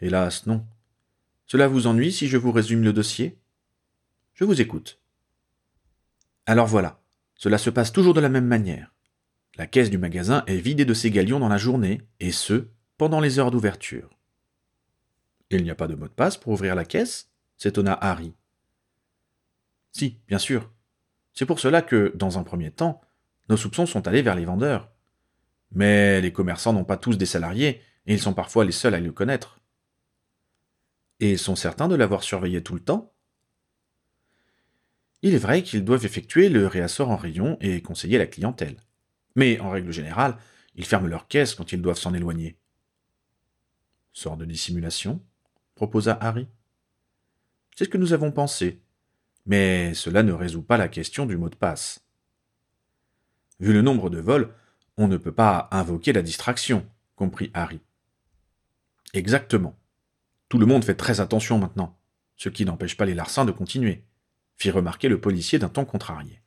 Hélas, 0.00 0.46
non. 0.46 0.66
Cela 1.46 1.68
vous 1.68 1.86
ennuie 1.86 2.12
si 2.12 2.28
je 2.28 2.36
vous 2.36 2.52
résume 2.52 2.82
le 2.82 2.92
dossier? 2.92 3.38
Je 4.34 4.44
vous 4.44 4.60
écoute. 4.60 4.98
Alors 6.46 6.66
voilà, 6.66 7.00
cela 7.36 7.58
se 7.58 7.70
passe 7.70 7.92
toujours 7.92 8.14
de 8.14 8.20
la 8.20 8.28
même 8.28 8.46
manière. 8.46 8.92
La 9.56 9.66
caisse 9.66 9.90
du 9.90 9.98
magasin 9.98 10.44
est 10.46 10.56
vidée 10.56 10.84
de 10.84 10.94
ses 10.94 11.10
galions 11.10 11.38
dans 11.38 11.48
la 11.48 11.58
journée, 11.58 12.00
et 12.20 12.32
ce, 12.32 12.68
pendant 12.96 13.20
les 13.20 13.38
heures 13.38 13.50
d'ouverture. 13.50 14.08
Il 15.50 15.62
n'y 15.62 15.70
a 15.70 15.74
pas 15.74 15.86
de 15.86 15.94
mot 15.94 16.08
de 16.08 16.12
passe 16.12 16.38
pour 16.38 16.52
ouvrir 16.54 16.74
la 16.74 16.86
caisse? 16.86 17.30
s'étonna 17.58 17.92
Harry. 18.00 18.34
Si, 19.92 20.16
bien 20.26 20.38
sûr. 20.38 20.71
C'est 21.34 21.46
pour 21.46 21.60
cela 21.60 21.82
que, 21.82 22.12
dans 22.14 22.38
un 22.38 22.42
premier 22.42 22.70
temps, 22.70 23.00
nos 23.48 23.56
soupçons 23.56 23.86
sont 23.86 24.06
allés 24.06 24.22
vers 24.22 24.34
les 24.34 24.44
vendeurs. 24.44 24.90
Mais 25.72 26.20
les 26.20 26.32
commerçants 26.32 26.72
n'ont 26.72 26.84
pas 26.84 26.96
tous 26.96 27.16
des 27.16 27.26
salariés, 27.26 27.80
et 28.06 28.14
ils 28.14 28.20
sont 28.20 28.34
parfois 28.34 28.64
les 28.64 28.72
seuls 28.72 28.94
à 28.94 29.00
le 29.00 29.12
connaître. 29.12 29.60
Et 31.20 31.36
sont 31.36 31.56
certains 31.56 31.88
de 31.88 31.94
l'avoir 31.94 32.22
surveillé 32.22 32.62
tout 32.62 32.74
le 32.74 32.80
temps? 32.80 33.12
Il 35.22 35.34
est 35.34 35.38
vrai 35.38 35.62
qu'ils 35.62 35.84
doivent 35.84 36.04
effectuer 36.04 36.48
le 36.48 36.66
réassort 36.66 37.10
en 37.10 37.16
rayon 37.16 37.56
et 37.60 37.80
conseiller 37.80 38.18
la 38.18 38.26
clientèle. 38.26 38.76
Mais 39.36 39.60
en 39.60 39.70
règle 39.70 39.92
générale, 39.92 40.36
ils 40.74 40.84
ferment 40.84 41.06
leur 41.06 41.28
caisse 41.28 41.54
quand 41.54 41.72
ils 41.72 41.80
doivent 41.80 41.98
s'en 41.98 42.12
éloigner. 42.12 42.58
Sort 44.12 44.36
de 44.36 44.44
dissimulation? 44.44 45.24
proposa 45.74 46.18
Harry. 46.20 46.48
C'est 47.76 47.84
ce 47.84 47.88
que 47.88 47.98
nous 47.98 48.12
avons 48.12 48.30
pensé, 48.30 48.81
mais 49.46 49.94
cela 49.94 50.22
ne 50.22 50.32
résout 50.32 50.62
pas 50.62 50.76
la 50.76 50.88
question 50.88 51.26
du 51.26 51.36
mot 51.36 51.48
de 51.48 51.56
passe. 51.56 52.04
Vu 53.60 53.72
le 53.72 53.82
nombre 53.82 54.10
de 54.10 54.18
vols, 54.18 54.52
on 54.96 55.08
ne 55.08 55.16
peut 55.16 55.32
pas 55.32 55.68
invoquer 55.70 56.12
la 56.12 56.22
distraction, 56.22 56.86
comprit 57.16 57.50
Harry. 57.54 57.80
Exactement. 59.14 59.76
Tout 60.48 60.58
le 60.58 60.66
monde 60.66 60.84
fait 60.84 60.94
très 60.94 61.20
attention 61.20 61.58
maintenant, 61.58 61.98
ce 62.36 62.48
qui 62.48 62.64
n'empêche 62.64 62.96
pas 62.96 63.04
les 63.04 63.14
larcins 63.14 63.44
de 63.44 63.52
continuer 63.52 64.04
fit 64.56 64.70
remarquer 64.70 65.08
le 65.08 65.20
policier 65.20 65.58
d'un 65.58 65.68
ton 65.68 65.84
contrarié. 65.84 66.40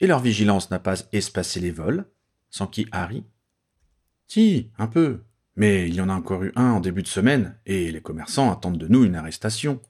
Et 0.00 0.06
leur 0.06 0.20
vigilance 0.20 0.70
n'a 0.70 0.78
pas 0.78 0.94
espacé 1.12 1.58
les 1.58 1.72
vols 1.72 2.06
s'enquit 2.50 2.86
Harry? 2.92 3.24
Si, 4.28 4.70
un 4.78 4.86
peu. 4.86 5.22
Mais 5.56 5.88
il 5.88 5.94
y 5.94 6.00
en 6.00 6.08
a 6.08 6.14
encore 6.14 6.44
eu 6.44 6.52
un 6.54 6.70
en 6.72 6.80
début 6.80 7.02
de 7.02 7.08
semaine, 7.08 7.58
et 7.66 7.90
les 7.90 8.00
commerçants 8.00 8.52
attendent 8.52 8.78
de 8.78 8.88
nous 8.88 9.04
une 9.04 9.16
arrestation. 9.16 9.80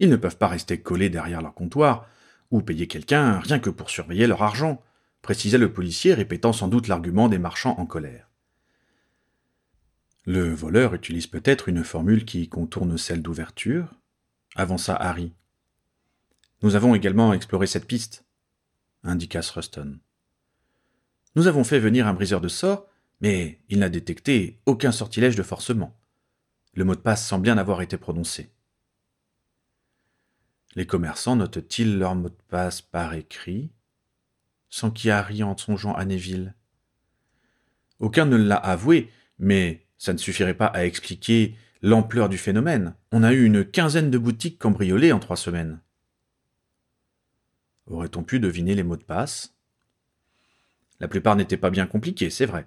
Ils 0.00 0.08
ne 0.08 0.16
peuvent 0.16 0.38
pas 0.38 0.48
rester 0.48 0.80
collés 0.80 1.10
derrière 1.10 1.42
leur 1.42 1.54
comptoir, 1.54 2.08
ou 2.50 2.62
payer 2.62 2.88
quelqu'un 2.88 3.38
rien 3.38 3.60
que 3.60 3.70
pour 3.70 3.90
surveiller 3.90 4.26
leur 4.26 4.42
argent, 4.42 4.82
précisait 5.22 5.58
le 5.58 5.72
policier, 5.72 6.14
répétant 6.14 6.52
sans 6.52 6.68
doute 6.68 6.88
l'argument 6.88 7.28
des 7.28 7.38
marchands 7.38 7.78
en 7.78 7.86
colère. 7.86 8.30
Le 10.24 10.52
voleur 10.52 10.94
utilise 10.94 11.26
peut-être 11.26 11.68
une 11.68 11.84
formule 11.84 12.24
qui 12.24 12.48
contourne 12.48 12.98
celle 12.98 13.22
d'ouverture 13.22 13.94
avança 14.56 14.94
Harry. 14.94 15.32
Nous 16.62 16.74
avons 16.74 16.94
également 16.94 17.32
exploré 17.32 17.66
cette 17.66 17.86
piste, 17.86 18.24
indiqua 19.04 19.42
Thruston. 19.42 19.98
Nous 21.36 21.46
avons 21.46 21.62
fait 21.62 21.78
venir 21.78 22.06
un 22.06 22.14
briseur 22.14 22.40
de 22.40 22.48
sorts, 22.48 22.86
mais 23.20 23.60
il 23.68 23.78
n'a 23.78 23.88
détecté 23.88 24.60
aucun 24.66 24.92
sortilège 24.92 25.36
de 25.36 25.42
forcement. 25.42 25.96
Le 26.74 26.84
mot 26.84 26.94
de 26.94 27.00
passe 27.00 27.26
semble 27.26 27.44
bien 27.44 27.58
avoir 27.58 27.82
été 27.82 27.96
prononcé. 27.96 28.50
Les 30.76 30.86
commerçants 30.86 31.36
notent-ils 31.36 31.98
leur 31.98 32.14
mot 32.14 32.28
de 32.28 32.34
passe 32.48 32.80
par 32.80 33.14
écrit 33.14 33.70
sans 34.68 34.92
qu'il 34.92 35.10
Harry 35.10 35.42
en 35.42 35.56
songeant 35.56 35.94
à 35.94 36.04
Neville? 36.04 36.54
Aucun 37.98 38.24
ne 38.24 38.36
l'a 38.36 38.56
avoué, 38.56 39.10
mais 39.38 39.84
ça 39.98 40.12
ne 40.12 40.18
suffirait 40.18 40.54
pas 40.54 40.66
à 40.66 40.84
expliquer 40.84 41.56
l'ampleur 41.82 42.28
du 42.28 42.38
phénomène. 42.38 42.94
On 43.10 43.22
a 43.22 43.32
eu 43.32 43.44
une 43.44 43.64
quinzaine 43.64 44.10
de 44.10 44.18
boutiques 44.18 44.58
cambriolées 44.58 45.12
en 45.12 45.18
trois 45.18 45.36
semaines. 45.36 45.80
Aurait-on 47.86 48.22
pu 48.22 48.38
deviner 48.38 48.74
les 48.74 48.84
mots 48.84 48.96
de 48.96 49.02
passe? 49.02 49.54
La 51.00 51.08
plupart 51.08 51.34
n'étaient 51.34 51.56
pas 51.56 51.70
bien 51.70 51.86
compliqués, 51.86 52.30
c'est 52.30 52.46
vrai. 52.46 52.66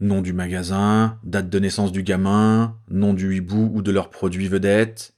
Nom 0.00 0.20
du 0.20 0.32
magasin, 0.32 1.18
date 1.22 1.48
de 1.48 1.58
naissance 1.58 1.92
du 1.92 2.02
gamin, 2.02 2.78
nom 2.88 3.14
du 3.14 3.36
hibou 3.36 3.70
ou 3.72 3.80
de 3.80 3.92
leur 3.92 4.10
produit 4.10 4.48
vedette. 4.48 5.14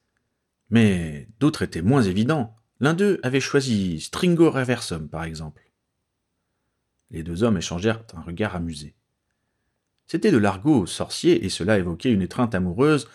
Mais 0.70 1.28
d'autres 1.38 1.62
étaient 1.62 1.82
moins 1.82 2.02
évidents. 2.02 2.56
L'un 2.80 2.94
d'eux 2.94 3.20
avait 3.22 3.40
choisi 3.40 4.00
Stringo 4.00 4.50
Reversum, 4.50 5.08
par 5.08 5.24
exemple. 5.24 5.62
Les 7.10 7.22
deux 7.22 7.42
hommes 7.42 7.56
échangèrent 7.56 8.02
un 8.14 8.20
regard 8.20 8.56
amusé. 8.56 8.94
C'était 10.06 10.32
de 10.32 10.38
l'argot 10.38 10.86
sorcier 10.86 11.44
et 11.44 11.48
cela 11.48 11.78
évoquait 11.78 12.12
une 12.12 12.22
étreinte 12.22 12.54
amoureuse 12.54 13.08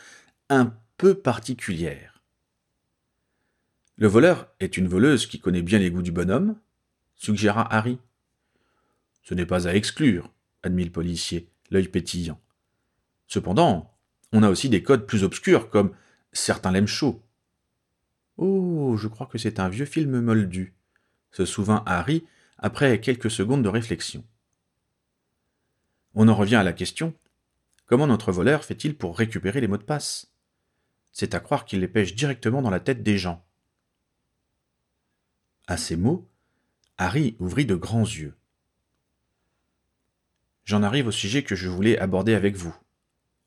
un 0.49 0.73
peu 0.97 1.13
particulière. 1.13 2.21
Le 3.97 4.07
voleur 4.07 4.47
est 4.59 4.77
une 4.77 4.87
voleuse 4.87 5.25
qui 5.27 5.39
connaît 5.39 5.61
bien 5.61 5.79
les 5.79 5.91
goûts 5.91 6.01
du 6.01 6.11
bonhomme 6.11 6.55
suggéra 7.21 7.71
Harry. 7.73 7.99
Ce 9.21 9.35
n'est 9.35 9.45
pas 9.45 9.67
à 9.67 9.75
exclure, 9.75 10.33
admit 10.63 10.85
le 10.85 10.91
policier, 10.91 11.47
l'œil 11.69 11.87
pétillant. 11.87 12.41
Cependant, 13.27 13.95
on 14.31 14.43
a 14.43 14.49
aussi 14.49 14.69
des 14.69 14.81
codes 14.81 15.05
plus 15.05 15.23
obscurs, 15.23 15.69
comme 15.69 15.91
certains 16.33 16.71
l'aiment 16.71 16.87
chaud. 16.87 17.21
Oh, 18.37 18.95
je 18.97 19.07
crois 19.07 19.27
que 19.27 19.37
c'est 19.37 19.59
un 19.59 19.69
vieux 19.69 19.85
film 19.85 20.19
moldu, 20.21 20.73
se 21.31 21.45
souvint 21.45 21.83
Harry 21.85 22.25
après 22.57 22.99
quelques 22.99 23.31
secondes 23.31 23.63
de 23.63 23.69
réflexion. 23.69 24.23
On 26.13 26.27
en 26.27 26.35
revient 26.35 26.55
à 26.55 26.63
la 26.63 26.73
question 26.73 27.13
comment 27.85 28.07
notre 28.07 28.31
voleur 28.31 28.63
fait-il 28.63 28.95
pour 28.95 29.17
récupérer 29.17 29.59
les 29.59 29.67
mots 29.67 29.77
de 29.77 29.83
passe? 29.83 30.31
C'est 31.11 31.35
à 31.35 31.39
croire 31.39 31.65
qu'il 31.65 31.81
les 31.81 31.87
pêche 31.87 32.15
directement 32.15 32.61
dans 32.61 32.69
la 32.69 32.79
tête 32.79 33.03
des 33.03 33.17
gens. 33.17 33.43
À 35.67 35.75
ces 35.77 35.97
mots, 35.97 36.27
Harry 36.97 37.35
ouvrit 37.39 37.65
de 37.65 37.75
grands 37.75 38.05
yeux. 38.05 38.35
J'en 40.63 40.83
arrive 40.83 41.07
au 41.07 41.11
sujet 41.11 41.43
que 41.43 41.55
je 41.55 41.67
voulais 41.67 41.97
aborder 41.97 42.33
avec 42.33 42.55
vous, 42.55 42.75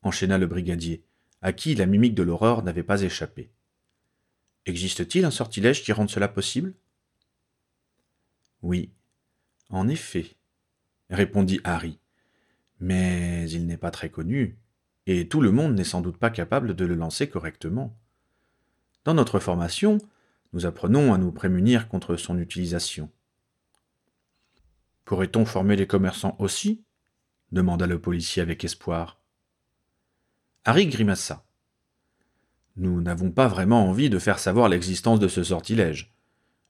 enchaîna 0.03 0.37
le 0.37 0.45
brigadier, 0.47 1.03
à 1.41 1.53
qui 1.53 1.73
la 1.73 1.85
mimique 1.85 2.13
de 2.13 2.23
l'aurore 2.23 2.61
n'avait 2.61 2.83
pas 2.83 3.01
échappé. 3.01 3.49
Existe-t-il 4.65 5.25
un 5.25 5.31
sortilège 5.31 5.83
qui 5.83 5.91
rende 5.91 6.09
cela 6.09 6.27
possible? 6.27 6.73
Oui, 8.61 8.91
en 9.69 9.87
effet, 9.87 10.35
répondit 11.09 11.61
Harry. 11.63 11.99
Mais 12.79 13.49
il 13.51 13.67
n'est 13.67 13.77
pas 13.77 13.91
très 13.91 14.09
connu, 14.09 14.57
et 15.05 15.27
tout 15.27 15.39
le 15.39 15.51
monde 15.51 15.75
n'est 15.75 15.83
sans 15.83 16.01
doute 16.01 16.17
pas 16.17 16.31
capable 16.31 16.75
de 16.75 16.85
le 16.85 16.95
lancer 16.95 17.29
correctement. 17.29 17.97
Dans 19.03 19.13
notre 19.13 19.39
formation, 19.39 19.99
nous 20.51 20.65
apprenons 20.65 21.13
à 21.13 21.17
nous 21.17 21.31
prémunir 21.31 21.87
contre 21.87 22.15
son 22.15 22.39
utilisation. 22.39 23.11
Pourrait-on 25.05 25.45
former 25.45 25.75
les 25.75 25.87
commerçants 25.87 26.35
aussi? 26.39 26.83
demanda 27.51 27.85
le 27.85 28.01
policier 28.01 28.41
avec 28.41 28.63
espoir. 28.63 29.21
Harry 30.63 30.87
grimaça. 30.87 31.44
Nous 32.77 33.01
n'avons 33.01 33.31
pas 33.31 33.47
vraiment 33.47 33.87
envie 33.87 34.09
de 34.09 34.19
faire 34.19 34.39
savoir 34.39 34.69
l'existence 34.69 35.19
de 35.19 35.27
ce 35.27 35.43
sortilège. 35.43 36.13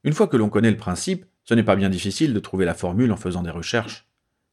Une 0.04 0.14
fois 0.14 0.28
que 0.28 0.38
l'on 0.38 0.50
connaît 0.50 0.72
le 0.72 0.78
principe, 0.78 1.26
ce 1.44 1.54
n'est 1.54 1.64
pas 1.64 1.76
bien 1.76 1.90
difficile 1.90 2.34
de 2.34 2.40
trouver 2.40 2.66
la 2.66 2.76
formule 2.76 3.12
en 3.12 3.18
faisant 3.18 3.42
des 3.42 3.50
recherches. 3.50 4.08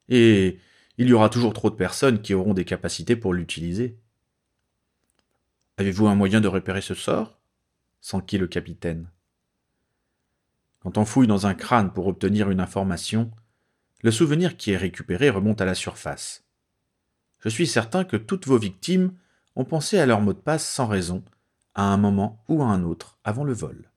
Et 0.08 0.58
il 0.98 1.08
y 1.08 1.12
aura 1.12 1.28
toujours 1.28 1.52
trop 1.52 1.70
de 1.70 1.76
personnes 1.76 2.22
qui 2.22 2.34
auront 2.34 2.54
des 2.54 2.64
capacités 2.64 3.16
pour 3.16 3.34
l'utiliser. 3.34 3.98
Avez-vous 5.76 6.06
un 6.06 6.14
moyen 6.14 6.40
de 6.40 6.48
repérer 6.48 6.80
ce 6.80 6.94
sort? 6.94 7.38
s'enquit 8.00 8.38
le 8.38 8.48
capitaine. 8.48 9.08
Quand 10.80 10.98
on 10.98 11.04
fouille 11.04 11.28
dans 11.28 11.46
un 11.46 11.54
crâne 11.54 11.92
pour 11.92 12.08
obtenir 12.08 12.50
une 12.50 12.60
information, 12.60 13.30
le 14.02 14.10
souvenir 14.10 14.56
qui 14.56 14.72
est 14.72 14.76
récupéré 14.76 15.30
remonte 15.30 15.60
à 15.60 15.64
la 15.64 15.76
surface. 15.76 16.44
Je 17.38 17.48
suis 17.48 17.68
certain 17.68 18.04
que 18.04 18.16
toutes 18.16 18.48
vos 18.48 18.58
victimes 18.58 19.12
ont 19.54 19.64
pensé 19.64 19.98
à 19.98 20.06
leur 20.06 20.20
mot 20.20 20.32
de 20.32 20.38
passe 20.38 20.68
sans 20.68 20.86
raison, 20.86 21.22
à 21.74 21.84
un 21.84 21.96
moment 21.96 22.44
ou 22.48 22.62
à 22.62 22.66
un 22.66 22.82
autre, 22.82 23.18
avant 23.24 23.44
le 23.44 23.52
vol. 23.52 23.90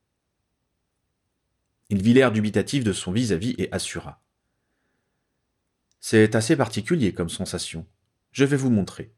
Il 1.90 2.02
vit 2.02 2.14
l'air 2.14 2.32
dubitatif 2.32 2.84
de 2.84 2.94
son 2.94 3.12
vis-à-vis 3.12 3.56
et 3.58 3.72
assura. 3.72 4.22
C'est 6.00 6.36
assez 6.36 6.56
particulier 6.56 7.14
comme 7.14 7.30
sensation. 7.30 7.86
Je 8.32 8.46
vais 8.46 8.58
vous 8.58 8.70
montrer. 8.70 9.14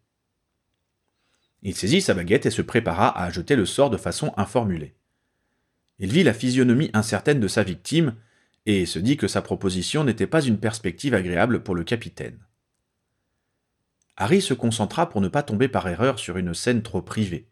Il 1.64 1.76
saisit 1.76 2.02
sa 2.02 2.14
baguette 2.14 2.46
et 2.46 2.52
se 2.52 2.62
prépara 2.62 3.18
à 3.20 3.30
jeter 3.32 3.56
le 3.56 3.66
sort 3.66 3.90
de 3.90 3.98
façon 3.98 4.34
informulée. 4.38 4.96
Il 6.00 6.12
vit 6.12 6.24
la 6.24 6.34
physionomie 6.34 6.92
incertaine 6.94 7.40
de 7.40 7.48
sa 7.48 7.64
victime 7.64 8.16
et 8.66 8.86
se 8.86 9.00
dit 9.00 9.18
que 9.18 9.28
sa 9.28 9.42
proposition 9.42 10.04
n'était 10.04 10.28
pas 10.28 10.42
une 10.42 10.60
perspective 10.60 11.14
agréable 11.14 11.64
pour 11.64 11.74
le 11.74 11.84
capitaine. 11.84 12.40
Harry 14.18 14.42
se 14.42 14.54
concentra 14.54 15.10
pour 15.10 15.22
ne 15.22 15.28
pas 15.28 15.44
tomber 15.44 15.68
par 15.68 15.88
erreur 15.88 16.20
sur 16.20 16.38
une 16.38 16.54
scène 16.54 16.84
trop 16.84 17.02
privée. 17.02 17.48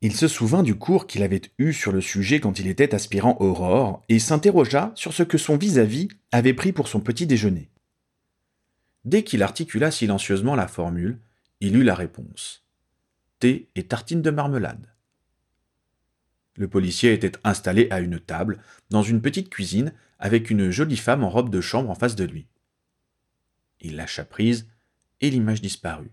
Il 0.00 0.14
se 0.14 0.28
souvint 0.28 0.62
du 0.62 0.76
cours 0.76 1.08
qu'il 1.08 1.24
avait 1.24 1.42
eu 1.58 1.72
sur 1.72 1.90
le 1.90 2.00
sujet 2.00 2.38
quand 2.38 2.60
il 2.60 2.68
était 2.68 2.94
aspirant 2.94 3.36
Aurore 3.40 4.02
et 4.08 4.20
s'interrogea 4.20 4.92
sur 4.94 5.12
ce 5.12 5.24
que 5.24 5.38
son 5.38 5.56
vis-à-vis 5.56 6.08
avait 6.30 6.54
pris 6.54 6.72
pour 6.72 6.86
son 6.86 7.00
petit 7.00 7.26
déjeuner. 7.26 7.68
Dès 9.04 9.24
qu'il 9.24 9.42
articula 9.42 9.90
silencieusement 9.90 10.54
la 10.54 10.68
formule, 10.68 11.18
il 11.60 11.76
eut 11.76 11.82
la 11.82 11.96
réponse. 11.96 12.64
Thé 13.40 13.68
et 13.74 13.84
tartine 13.84 14.22
de 14.22 14.30
marmelade. 14.30 14.86
Le 16.56 16.68
policier 16.68 17.12
était 17.12 17.38
installé 17.44 17.88
à 17.90 18.00
une 18.00 18.20
table, 18.20 18.58
dans 18.90 19.02
une 19.02 19.22
petite 19.22 19.48
cuisine, 19.48 19.92
avec 20.18 20.50
une 20.50 20.70
jolie 20.70 20.96
femme 20.96 21.24
en 21.24 21.30
robe 21.30 21.50
de 21.50 21.60
chambre 21.60 21.90
en 21.90 21.94
face 21.94 22.16
de 22.16 22.24
lui. 22.24 22.46
Il 23.80 23.96
lâcha 23.96 24.24
prise, 24.24 24.68
et 25.20 25.30
l'image 25.30 25.62
disparut. 25.62 26.10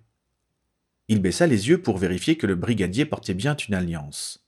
Il 1.08 1.22
baissa 1.22 1.46
les 1.46 1.70
yeux 1.70 1.82
pour 1.82 1.98
vérifier 1.98 2.38
que 2.38 2.48
le 2.48 2.56
brigadier 2.56 3.06
portait 3.06 3.34
bien 3.34 3.56
une 3.56 3.76
alliance. 3.76 4.46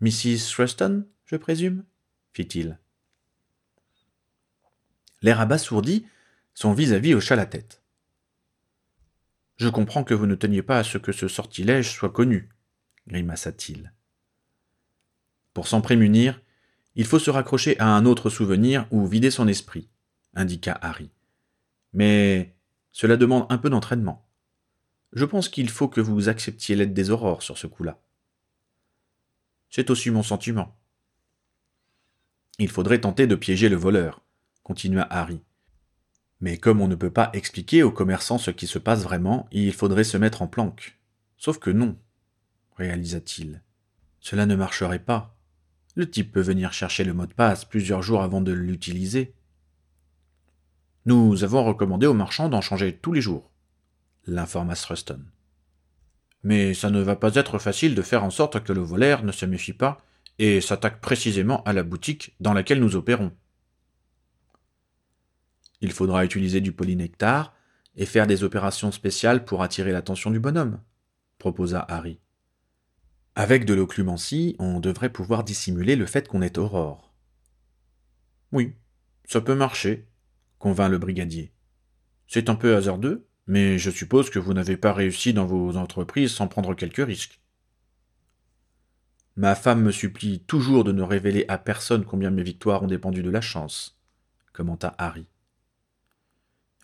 Mrs. 0.00 0.50
Thruston, 0.50 1.06
je 1.24 1.36
présume? 1.36 1.84
fit-il. 2.32 2.78
L'air 5.22 5.40
abasourdi, 5.40 6.06
son 6.52 6.72
vis-à-vis 6.72 7.14
hocha 7.14 7.36
la 7.36 7.46
tête. 7.46 7.82
Je 9.56 9.68
comprends 9.68 10.02
que 10.02 10.14
vous 10.14 10.26
ne 10.26 10.34
teniez 10.34 10.62
pas 10.62 10.78
à 10.78 10.84
ce 10.84 10.98
que 10.98 11.12
ce 11.12 11.28
sortilège 11.28 11.92
soit 11.92 12.10
connu, 12.10 12.48
grimaça-t-il. 13.06 13.92
Pour 15.52 15.68
s'en 15.68 15.80
prémunir, 15.80 16.40
il 16.96 17.06
faut 17.06 17.20
se 17.20 17.30
raccrocher 17.30 17.78
à 17.78 17.86
un 17.86 18.04
autre 18.04 18.30
souvenir 18.30 18.86
ou 18.90 19.06
vider 19.06 19.30
son 19.30 19.46
esprit, 19.46 19.88
indiqua 20.34 20.76
Harry. 20.82 21.10
Mais 21.92 22.56
cela 22.90 23.16
demande 23.16 23.46
un 23.48 23.58
peu 23.58 23.70
d'entraînement. 23.70 24.23
Je 25.14 25.24
pense 25.24 25.48
qu'il 25.48 25.70
faut 25.70 25.88
que 25.88 26.00
vous 26.00 26.28
acceptiez 26.28 26.74
l'aide 26.74 26.92
des 26.92 27.10
aurores 27.10 27.42
sur 27.42 27.56
ce 27.56 27.68
coup-là. 27.68 28.00
C'est 29.70 29.90
aussi 29.90 30.10
mon 30.10 30.24
sentiment. 30.24 30.76
Il 32.58 32.68
faudrait 32.68 33.00
tenter 33.00 33.26
de 33.26 33.36
piéger 33.36 33.68
le 33.68 33.76
voleur, 33.76 34.22
continua 34.64 35.06
Harry. 35.10 35.40
Mais 36.40 36.58
comme 36.58 36.80
on 36.80 36.88
ne 36.88 36.96
peut 36.96 37.12
pas 37.12 37.30
expliquer 37.32 37.82
aux 37.82 37.92
commerçants 37.92 38.38
ce 38.38 38.50
qui 38.50 38.66
se 38.66 38.78
passe 38.78 39.02
vraiment, 39.02 39.48
il 39.52 39.72
faudrait 39.72 40.04
se 40.04 40.16
mettre 40.16 40.42
en 40.42 40.48
planque. 40.48 40.98
Sauf 41.38 41.58
que 41.58 41.70
non, 41.70 41.96
réalisa-t-il. 42.76 43.62
Cela 44.20 44.46
ne 44.46 44.56
marcherait 44.56 44.98
pas. 44.98 45.36
Le 45.94 46.10
type 46.10 46.32
peut 46.32 46.40
venir 46.40 46.72
chercher 46.72 47.04
le 47.04 47.14
mot 47.14 47.26
de 47.26 47.32
passe 47.32 47.64
plusieurs 47.64 48.02
jours 48.02 48.22
avant 48.22 48.40
de 48.40 48.52
l'utiliser. 48.52 49.34
Nous 51.06 51.44
avons 51.44 51.64
recommandé 51.64 52.06
aux 52.06 52.14
marchands 52.14 52.48
d'en 52.48 52.60
changer 52.60 52.96
tous 52.96 53.12
les 53.12 53.20
jours, 53.20 53.50
l'informa 54.26 54.74
Thruston. 54.74 55.20
Mais 56.42 56.74
ça 56.74 56.90
ne 56.90 57.00
va 57.00 57.16
pas 57.16 57.34
être 57.34 57.58
facile 57.58 57.94
de 57.94 58.02
faire 58.02 58.24
en 58.24 58.30
sorte 58.30 58.62
que 58.62 58.72
le 58.72 58.82
voleur 58.82 59.22
ne 59.22 59.32
se 59.32 59.46
méfie 59.46 59.72
pas 59.72 60.00
et 60.38 60.60
s'attaque 60.60 61.00
précisément 61.00 61.62
à 61.64 61.72
la 61.72 61.82
boutique 61.82 62.36
dans 62.40 62.52
laquelle 62.52 62.80
nous 62.80 62.96
opérons. 62.96 63.32
Il 65.80 65.92
faudra 65.92 66.24
utiliser 66.24 66.60
du 66.60 66.72
polynectar 66.72 67.54
et 67.96 68.06
faire 68.06 68.26
des 68.26 68.42
opérations 68.42 68.92
spéciales 68.92 69.44
pour 69.44 69.62
attirer 69.62 69.92
l'attention 69.92 70.30
du 70.30 70.40
bonhomme, 70.40 70.80
proposa 71.38 71.84
Harry. 71.88 72.20
Avec 73.36 73.64
de 73.64 73.74
l'occlumencie, 73.74 74.56
on 74.58 74.80
devrait 74.80 75.12
pouvoir 75.12 75.44
dissimuler 75.44 75.96
le 75.96 76.06
fait 76.06 76.28
qu'on 76.28 76.42
est 76.42 76.58
aurore. 76.58 77.12
Oui, 78.52 78.74
ça 79.24 79.40
peut 79.40 79.54
marcher, 79.54 80.08
convint 80.58 80.88
le 80.88 80.98
brigadier. 80.98 81.52
C'est 82.28 82.48
un 82.48 82.54
peu 82.54 82.76
hasardeux, 82.76 83.26
mais 83.46 83.78
je 83.78 83.90
suppose 83.90 84.30
que 84.30 84.38
vous 84.38 84.54
n'avez 84.54 84.76
pas 84.76 84.92
réussi 84.92 85.32
dans 85.32 85.46
vos 85.46 85.76
entreprises 85.76 86.32
sans 86.32 86.48
prendre 86.48 86.74
quelques 86.74 87.04
risques. 87.04 87.40
Ma 89.36 89.54
femme 89.54 89.82
me 89.82 89.90
supplie 89.90 90.40
toujours 90.40 90.84
de 90.84 90.92
ne 90.92 91.02
révéler 91.02 91.44
à 91.48 91.58
personne 91.58 92.04
combien 92.04 92.30
mes 92.30 92.42
victoires 92.42 92.82
ont 92.82 92.88
dépendu 92.88 93.22
de 93.22 93.30
la 93.30 93.40
chance, 93.40 93.98
commenta 94.52 94.94
Harry. 94.98 95.26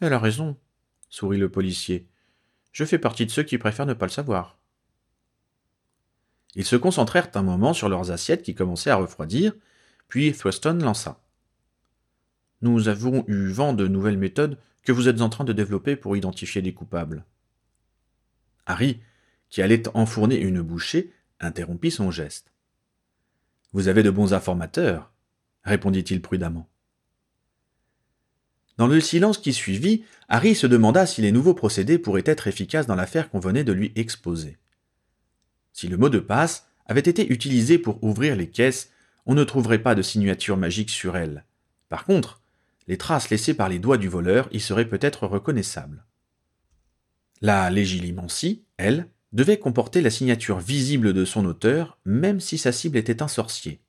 Elle 0.00 0.12
a 0.12 0.18
raison, 0.18 0.56
sourit 1.08 1.38
le 1.38 1.50
policier. 1.50 2.08
Je 2.72 2.84
fais 2.84 2.98
partie 2.98 3.26
de 3.26 3.30
ceux 3.30 3.42
qui 3.42 3.58
préfèrent 3.58 3.86
ne 3.86 3.94
pas 3.94 4.06
le 4.06 4.10
savoir. 4.10 4.58
Ils 6.56 6.64
se 6.64 6.76
concentrèrent 6.76 7.30
un 7.34 7.42
moment 7.42 7.72
sur 7.72 7.88
leurs 7.88 8.10
assiettes 8.10 8.42
qui 8.42 8.54
commençaient 8.54 8.90
à 8.90 8.96
refroidir, 8.96 9.52
Puis 10.08 10.32
Thurston 10.32 10.78
lança. 10.82 11.20
Nous 12.62 12.88
avons 12.88 13.24
eu 13.28 13.48
vent 13.48 13.72
de 13.72 13.86
nouvelles 13.86 14.18
méthodes 14.18 14.58
que 14.82 14.92
vous 14.92 15.08
êtes 15.08 15.20
en 15.20 15.28
train 15.28 15.44
de 15.44 15.52
développer 15.52 15.96
pour 15.96 16.16
identifier 16.16 16.62
des 16.62 16.74
coupables. 16.74 17.24
Harry, 18.66 19.00
qui 19.48 19.62
allait 19.62 19.88
enfourner 19.94 20.38
une 20.38 20.62
bouchée, 20.62 21.12
interrompit 21.40 21.90
son 21.90 22.10
geste. 22.10 22.52
Vous 23.72 23.88
avez 23.88 24.02
de 24.02 24.10
bons 24.10 24.32
informateurs, 24.32 25.12
répondit-il 25.64 26.22
prudemment. 26.22 26.68
Dans 28.76 28.86
le 28.86 29.00
silence 29.00 29.38
qui 29.38 29.52
suivit, 29.52 30.04
Harry 30.28 30.54
se 30.54 30.66
demanda 30.66 31.04
si 31.04 31.20
les 31.20 31.32
nouveaux 31.32 31.54
procédés 31.54 31.98
pourraient 31.98 32.22
être 32.24 32.46
efficaces 32.46 32.86
dans 32.86 32.94
l'affaire 32.94 33.28
qu'on 33.28 33.38
venait 33.38 33.64
de 33.64 33.72
lui 33.72 33.92
exposer. 33.94 34.56
Si 35.72 35.86
le 35.86 35.98
mot 35.98 36.08
de 36.08 36.18
passe 36.18 36.66
avait 36.86 37.00
été 37.00 37.30
utilisé 37.30 37.78
pour 37.78 38.02
ouvrir 38.02 38.36
les 38.36 38.48
caisses, 38.48 38.90
on 39.26 39.34
ne 39.34 39.44
trouverait 39.44 39.82
pas 39.82 39.94
de 39.94 40.02
signature 40.02 40.56
magique 40.56 40.90
sur 40.90 41.16
elles. 41.16 41.44
Par 41.88 42.04
contre, 42.04 42.39
les 42.90 42.98
traces 42.98 43.30
laissées 43.30 43.54
par 43.54 43.68
les 43.68 43.78
doigts 43.78 43.98
du 43.98 44.08
voleur 44.08 44.48
y 44.50 44.58
seraient 44.58 44.88
peut-être 44.88 45.28
reconnaissables. 45.28 46.04
La 47.40 47.70
légilimencie, 47.70 48.64
elle, 48.78 49.08
devait 49.32 49.60
comporter 49.60 50.00
la 50.00 50.10
signature 50.10 50.58
visible 50.58 51.12
de 51.12 51.24
son 51.24 51.44
auteur, 51.44 52.00
même 52.04 52.40
si 52.40 52.58
sa 52.58 52.72
cible 52.72 52.96
était 52.96 53.22
un 53.22 53.28
sorcier. 53.28 53.80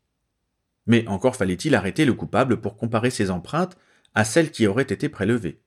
Mais 0.86 1.08
encore 1.08 1.36
fallait-il 1.36 1.74
arrêter 1.74 2.05
le 2.05 2.13
coupable 2.13 2.62
pour 2.62 2.77
comparer 2.77 3.10
ses 3.10 3.31
empreintes 3.31 3.75
à 4.13 4.24
celles 4.24 4.51
qui 4.51 4.67
auraient 4.67 4.84
été 4.84 5.10
prélevées. 5.10 5.63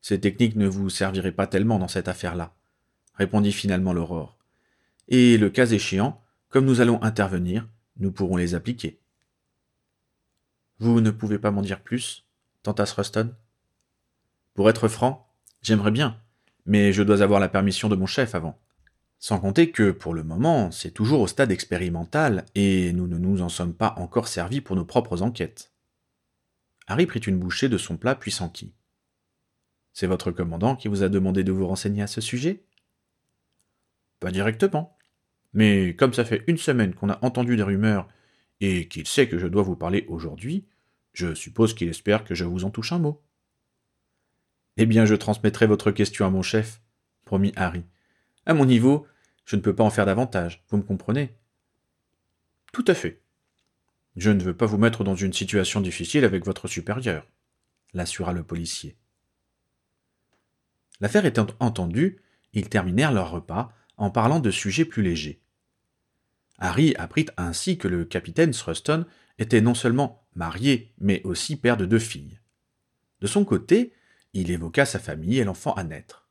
Ces 0.00 0.18
techniques 0.18 0.56
ne 0.56 0.66
vous 0.66 0.90
serviraient 0.90 1.30
pas 1.30 1.46
tellement 1.46 1.78
dans 1.78 1.86
cette 1.86 2.08
affaire-là, 2.08 2.52
répondit 3.14 3.52
finalement 3.52 3.92
l'aurore. 3.92 4.38
Et 5.06 5.38
le 5.38 5.50
cas 5.50 5.66
échéant, 5.66 6.20
comme 6.48 6.64
nous 6.64 6.80
allons 6.80 7.00
intervenir, 7.04 7.68
nous 7.98 8.10
pourrons 8.10 8.38
les 8.38 8.56
appliquer. 8.56 8.98
Vous 10.84 11.00
ne 11.00 11.10
pouvez 11.10 11.38
pas 11.38 11.50
m'en 11.50 11.62
dire 11.62 11.80
plus 11.80 12.26
tenta 12.62 12.84
Ruston. 12.84 13.34
Pour 14.52 14.68
être 14.68 14.86
franc, 14.86 15.32
j'aimerais 15.62 15.90
bien, 15.90 16.20
mais 16.66 16.92
je 16.92 17.02
dois 17.02 17.22
avoir 17.22 17.40
la 17.40 17.48
permission 17.48 17.88
de 17.88 17.96
mon 17.96 18.04
chef 18.04 18.34
avant. 18.34 18.60
Sans 19.18 19.40
compter 19.40 19.70
que, 19.70 19.92
pour 19.92 20.12
le 20.12 20.24
moment, 20.24 20.70
c'est 20.70 20.90
toujours 20.90 21.22
au 21.22 21.26
stade 21.26 21.50
expérimental 21.50 22.44
et 22.54 22.92
nous 22.92 23.06
ne 23.06 23.16
nous 23.16 23.40
en 23.40 23.48
sommes 23.48 23.72
pas 23.72 23.94
encore 23.96 24.28
servis 24.28 24.60
pour 24.60 24.76
nos 24.76 24.84
propres 24.84 25.22
enquêtes. 25.22 25.72
Harry 26.86 27.06
prit 27.06 27.20
une 27.20 27.38
bouchée 27.38 27.70
de 27.70 27.78
son 27.78 27.96
plat 27.96 28.14
puis 28.14 28.30
s'enquit. 28.30 28.74
C'est 29.94 30.06
votre 30.06 30.32
commandant 30.32 30.76
qui 30.76 30.88
vous 30.88 31.02
a 31.02 31.08
demandé 31.08 31.44
de 31.44 31.52
vous 31.52 31.66
renseigner 31.66 32.02
à 32.02 32.06
ce 32.06 32.20
sujet? 32.20 32.62
Pas 34.20 34.30
directement. 34.30 34.98
Mais 35.54 35.96
comme 35.96 36.12
ça 36.12 36.26
fait 36.26 36.44
une 36.46 36.58
semaine 36.58 36.92
qu'on 36.92 37.08
a 37.08 37.24
entendu 37.24 37.56
des 37.56 37.62
rumeurs 37.62 38.06
et 38.60 38.86
qu'il 38.86 39.06
sait 39.06 39.30
que 39.30 39.38
je 39.38 39.46
dois 39.46 39.62
vous 39.62 39.76
parler 39.76 40.04
aujourd'hui, 40.08 40.66
je 41.14 41.34
suppose 41.34 41.74
qu'il 41.74 41.88
espère 41.88 42.24
que 42.24 42.34
je 42.34 42.44
vous 42.44 42.64
en 42.64 42.70
touche 42.70 42.92
un 42.92 42.98
mot. 42.98 43.22
Eh 44.76 44.86
bien, 44.86 45.06
je 45.06 45.14
transmettrai 45.14 45.66
votre 45.66 45.92
question 45.92 46.26
à 46.26 46.30
mon 46.30 46.42
chef, 46.42 46.82
promit 47.24 47.52
Harry. 47.56 47.84
À 48.44 48.52
mon 48.52 48.66
niveau, 48.66 49.06
je 49.46 49.56
ne 49.56 49.60
peux 49.60 49.74
pas 49.74 49.84
en 49.84 49.90
faire 49.90 50.06
davantage, 50.06 50.64
vous 50.68 50.76
me 50.76 50.82
comprenez? 50.82 51.34
Tout 52.72 52.84
à 52.88 52.94
fait, 52.94 53.22
je 54.16 54.30
ne 54.30 54.42
veux 54.42 54.56
pas 54.56 54.66
vous 54.66 54.78
mettre 54.78 55.04
dans 55.04 55.14
une 55.14 55.32
situation 55.32 55.80
difficile 55.80 56.24
avec 56.24 56.44
votre 56.44 56.68
supérieur, 56.68 57.26
l'assura 57.94 58.32
le 58.32 58.42
policier. 58.42 58.96
L'affaire 61.00 61.26
étant 61.26 61.46
entendue, 61.60 62.20
ils 62.52 62.68
terminèrent 62.68 63.12
leur 63.12 63.30
repas 63.30 63.72
en 63.96 64.10
parlant 64.10 64.40
de 64.40 64.50
sujets 64.50 64.84
plus 64.84 65.02
légers. 65.02 65.40
Harry 66.58 66.94
apprit 66.96 67.26
ainsi 67.36 67.78
que 67.78 67.88
le 67.88 68.04
capitaine 68.04 68.52
Thruston 68.52 69.06
était 69.38 69.60
non 69.60 69.74
seulement 69.74 70.26
marié, 70.34 70.92
mais 70.98 71.22
aussi 71.24 71.56
père 71.56 71.76
de 71.76 71.86
deux 71.86 71.98
filles. 71.98 72.40
De 73.20 73.26
son 73.26 73.44
côté, 73.44 73.92
il 74.32 74.50
évoqua 74.50 74.84
sa 74.84 74.98
famille 74.98 75.38
et 75.38 75.44
l'enfant 75.44 75.72
à 75.74 75.84
naître. 75.84 76.28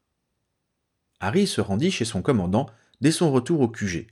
Harry 1.19 1.47
se 1.47 1.61
rendit 1.61 1.91
chez 1.91 2.05
son 2.05 2.21
commandant 2.21 2.69
dès 3.01 3.11
son 3.11 3.31
retour 3.31 3.61
au 3.61 3.69
QG. 3.69 4.07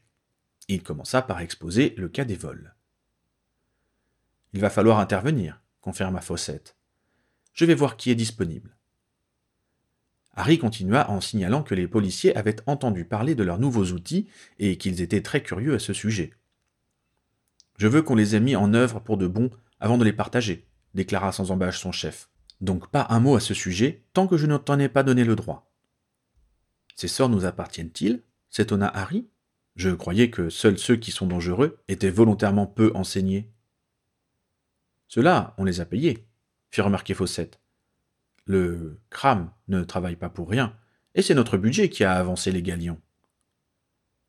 Il 0.67 0.83
commença 0.83 1.21
par 1.21 1.41
exposer 1.41 1.93
le 1.97 2.07
cas 2.07 2.23
des 2.23 2.35
vols. 2.35 2.75
Il 4.53 4.61
va 4.61 4.69
falloir 4.69 4.99
intervenir, 4.99 5.61
confirma 5.81 6.21
Fawcett. 6.21 6.75
Je 7.53 7.65
vais 7.65 7.75
voir 7.75 7.97
qui 7.97 8.11
est 8.11 8.15
disponible. 8.15 8.77
Harry 10.33 10.57
continua 10.57 11.09
en 11.09 11.19
signalant 11.19 11.63
que 11.63 11.75
les 11.75 11.87
policiers 11.87 12.35
avaient 12.37 12.55
entendu 12.65 13.03
parler 13.03 13.35
de 13.35 13.43
leurs 13.43 13.59
nouveaux 13.59 13.87
outils 13.87 14.27
et 14.59 14.77
qu'ils 14.77 15.01
étaient 15.01 15.21
très 15.21 15.43
curieux 15.43 15.75
à 15.75 15.79
ce 15.79 15.93
sujet. 15.93 16.33
Je 17.81 17.87
veux 17.87 18.03
qu'on 18.03 18.13
les 18.13 18.35
ait 18.35 18.39
mis 18.39 18.55
en 18.55 18.75
œuvre 18.75 18.99
pour 18.99 19.17
de 19.17 19.25
bon 19.25 19.49
avant 19.79 19.97
de 19.97 20.03
les 20.03 20.13
partager, 20.13 20.67
déclara 20.93 21.31
sans 21.31 21.49
embâche 21.49 21.79
son 21.79 21.91
chef. 21.91 22.29
Donc 22.59 22.91
pas 22.91 23.07
un 23.09 23.19
mot 23.19 23.35
à 23.35 23.39
ce 23.39 23.55
sujet 23.55 24.03
tant 24.13 24.27
que 24.27 24.37
je 24.37 24.45
ne 24.45 24.55
t'en 24.57 24.77
ai 24.77 24.87
pas 24.87 25.01
donné 25.01 25.23
le 25.23 25.35
droit. 25.35 25.73
Ces 26.95 27.07
sorts 27.07 27.29
nous 27.29 27.43
appartiennent-ils? 27.43 28.21
S'étonna 28.51 28.87
Harry. 28.87 29.27
Je 29.75 29.89
croyais 29.89 30.29
que 30.29 30.51
seuls 30.51 30.77
ceux 30.77 30.95
qui 30.95 31.09
sont 31.09 31.25
dangereux 31.25 31.79
étaient 31.87 32.11
volontairement 32.11 32.67
peu 32.67 32.91
enseignés. 32.93 33.51
Ceux-là, 35.07 35.55
on 35.57 35.63
les 35.63 35.79
a 35.79 35.85
payés, 35.85 36.27
fit 36.69 36.81
remarquer 36.81 37.15
Fawcett. 37.15 37.59
Le 38.45 38.99
Cram 39.09 39.49
ne 39.69 39.83
travaille 39.83 40.17
pas 40.17 40.29
pour 40.29 40.51
rien, 40.51 40.77
et 41.15 41.23
c'est 41.23 41.33
notre 41.33 41.57
budget 41.57 41.89
qui 41.89 42.03
a 42.03 42.13
avancé 42.13 42.51
les 42.51 42.61
galions. 42.61 43.01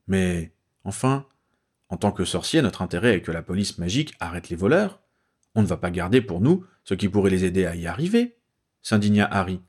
Mais, 0.06 0.54
enfin, 0.84 1.26
en 1.92 1.98
tant 1.98 2.11
que 2.11 2.24
sorcier, 2.24 2.62
notre 2.62 2.81
intérêt 2.81 3.16
est 3.16 3.20
que 3.20 3.31
la 3.31 3.42
police 3.42 3.76
magique 3.76 4.14
arrête 4.18 4.48
les 4.48 4.57
voleurs. 4.57 5.02
On 5.55 5.61
ne 5.61 5.66
va 5.66 5.76
pas 5.76 5.90
garder 5.90 6.22
pour 6.22 6.40
nous 6.40 6.64
ce 6.85 6.94
qui 6.94 7.07
pourrait 7.11 7.28
les 7.28 7.44
aider 7.44 7.66
à 7.66 7.76
y 7.76 7.87
arriver, 7.87 8.38
s'indigna 8.81 9.26
Harry. 9.31 9.61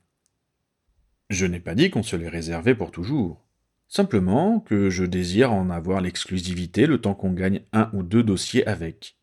Je 1.28 1.44
n'ai 1.44 1.60
pas 1.60 1.74
dit 1.74 1.90
qu'on 1.90 2.02
se 2.02 2.16
les 2.16 2.30
réservait 2.30 2.74
pour 2.74 2.92
toujours. 2.92 3.44
Simplement 3.88 4.58
que 4.58 4.88
je 4.88 5.04
désire 5.04 5.52
en 5.52 5.68
avoir 5.68 6.00
l'exclusivité 6.00 6.86
le 6.86 6.98
temps 6.98 7.14
qu'on 7.14 7.34
gagne 7.34 7.60
un 7.74 7.90
ou 7.92 8.02
deux 8.02 8.22
dossiers 8.22 8.66
avec. 8.66 9.18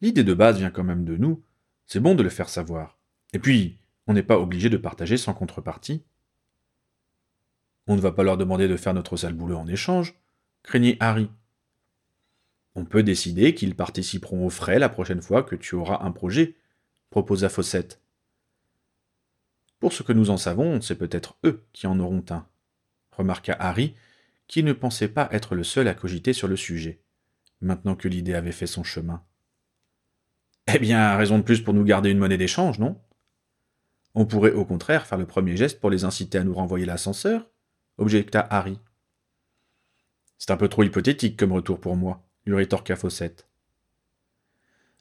L'idée 0.00 0.22
de 0.22 0.34
base 0.34 0.58
vient 0.58 0.70
quand 0.70 0.84
même 0.84 1.04
de 1.04 1.16
nous. 1.16 1.42
C'est 1.84 1.98
bon 1.98 2.14
de 2.14 2.22
le 2.22 2.30
faire 2.30 2.48
savoir. 2.48 2.96
Et 3.32 3.40
puis, 3.40 3.80
on 4.06 4.12
n'est 4.12 4.22
pas 4.22 4.38
obligé 4.38 4.70
de 4.70 4.76
partager 4.76 5.16
sans 5.16 5.34
contrepartie. 5.34 6.04
On 7.88 7.96
ne 7.96 8.00
va 8.00 8.12
pas 8.12 8.22
leur 8.22 8.36
demander 8.36 8.68
de 8.68 8.76
faire 8.76 8.94
notre 8.94 9.16
sale 9.16 9.34
boulot 9.34 9.56
en 9.56 9.66
échange, 9.66 10.14
craignait 10.62 10.96
Harry. 11.00 11.28
On 12.74 12.84
peut 12.84 13.02
décider 13.02 13.54
qu'ils 13.54 13.76
participeront 13.76 14.46
aux 14.46 14.50
frais 14.50 14.78
la 14.78 14.88
prochaine 14.88 15.22
fois 15.22 15.42
que 15.42 15.54
tu 15.54 15.74
auras 15.74 16.04
un 16.04 16.10
projet, 16.10 16.56
proposa 17.10 17.48
Fawcett. 17.48 18.00
Pour 19.78 19.92
ce 19.92 20.02
que 20.02 20.12
nous 20.12 20.30
en 20.30 20.36
savons, 20.36 20.80
c'est 20.80 20.96
peut-être 20.96 21.36
eux 21.44 21.64
qui 21.72 21.86
en 21.86 22.00
auront 22.00 22.24
un, 22.30 22.46
remarqua 23.12 23.54
Harry, 23.58 23.94
qui 24.48 24.62
ne 24.62 24.72
pensait 24.72 25.08
pas 25.08 25.28
être 25.30 25.54
le 25.54 25.64
seul 25.64 25.88
à 25.88 25.94
cogiter 25.94 26.32
sur 26.32 26.48
le 26.48 26.56
sujet, 26.56 27.00
maintenant 27.60 27.94
que 27.94 28.08
l'idée 28.08 28.34
avait 28.34 28.52
fait 28.52 28.66
son 28.66 28.82
chemin. 28.82 29.22
Eh 30.66 30.78
bien, 30.78 31.16
raison 31.16 31.38
de 31.38 31.42
plus 31.42 31.60
pour 31.60 31.74
nous 31.74 31.84
garder 31.84 32.10
une 32.10 32.18
monnaie 32.18 32.38
d'échange, 32.38 32.78
non? 32.78 33.00
On 34.14 34.26
pourrait 34.26 34.52
au 34.52 34.64
contraire 34.64 35.06
faire 35.06 35.18
le 35.18 35.26
premier 35.26 35.56
geste 35.56 35.80
pour 35.80 35.90
les 35.90 36.04
inciter 36.04 36.38
à 36.38 36.44
nous 36.44 36.54
renvoyer 36.54 36.86
l'ascenseur, 36.86 37.50
objecta 37.98 38.40
Harry. 38.40 38.78
C'est 40.38 40.50
un 40.50 40.56
peu 40.56 40.68
trop 40.68 40.82
hypothétique 40.82 41.38
comme 41.38 41.52
retour 41.52 41.80
pour 41.80 41.96
moi, 41.96 42.24
lui 42.46 42.54
rétorqua 42.54 42.96
Fawcett. 42.96 43.46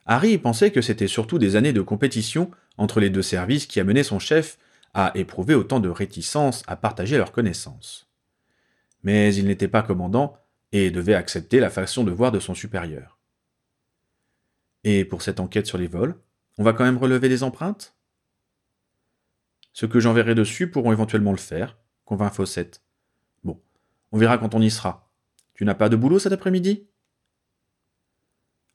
Harry 0.06 0.38
pensait 0.38 0.72
que 0.72 0.82
c'était 0.82 1.08
surtout 1.08 1.40
des 1.40 1.56
années 1.56 1.74
de 1.74 1.82
compétition 1.82 2.52
entre 2.78 3.00
les 3.00 3.10
deux 3.10 3.22
services 3.22 3.66
qui 3.68 3.80
amenaient 3.80 4.04
son 4.04 4.20
chef 4.20 4.58
à 4.94 5.12
éprouver 5.16 5.56
autant 5.56 5.80
de 5.80 5.90
réticence 5.90 6.64
à 6.68 6.76
partager 6.76 7.18
leurs 7.18 7.32
connaissances. 7.32 8.10
Mais 9.04 9.34
il 9.36 9.46
n'était 9.46 9.68
pas 9.68 9.82
commandant 9.82 10.38
et 10.72 10.92
devait 10.92 11.14
accepter 11.14 11.60
la 11.60 11.70
façon 11.70 12.04
de 12.04 12.12
voir 12.12 12.32
de 12.32 12.40
son 12.40 12.54
supérieur. 12.54 13.18
Et 14.84 15.06
pour 15.06 15.22
cette 15.22 15.40
enquête 15.40 15.68
sur 15.68 15.78
les 15.78 15.88
vols, 15.88 16.16
on 16.58 16.64
va 16.64 16.74
quand 16.74 16.84
même 16.84 16.98
relever 16.98 17.30
des 17.30 17.44
empreintes? 17.44 17.96
Ceux 19.72 19.88
que 19.88 20.00
j'enverrai 20.00 20.36
dessus 20.36 20.70
pourront 20.70 20.92
éventuellement 20.92 21.32
le 21.32 21.38
faire, 21.38 21.78
convint 22.06 22.30
Fawcett. 22.30 22.82
Bon, 23.44 23.60
on 24.12 24.18
verra 24.18 24.38
quand 24.38 24.54
on 24.54 24.62
y 24.62 24.70
sera. 24.70 25.10
Tu 25.54 25.66
n'as 25.66 25.74
pas 25.74 25.90
de 25.90 25.96
boulot 25.96 26.20
cet 26.20 26.34
après-midi? 26.34 26.88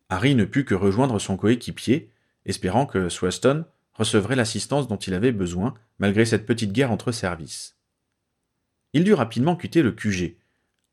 Harry 0.09 0.35
ne 0.35 0.44
put 0.44 0.64
que 0.64 0.75
rejoindre 0.75 1.18
son 1.18 1.37
coéquipier, 1.37 2.11
espérant 2.47 2.87
que 2.87 3.09
Swaston 3.09 3.64
recevrait 3.92 4.37
l'assistance 4.37 4.88
dont 4.88 4.97
il 4.97 5.14
avait 5.14 5.33
besoin 5.33 5.75
malgré 5.99 6.25
cette 6.25 6.47
petite 6.47 6.73
guerre 6.73 6.92
entre 6.92 7.12
services. 7.12 7.77
Il 8.94 9.05
dut 9.05 9.14
rapidement 9.14 9.57
quitter 9.57 9.83
le 9.83 9.92
QG. 9.92 10.37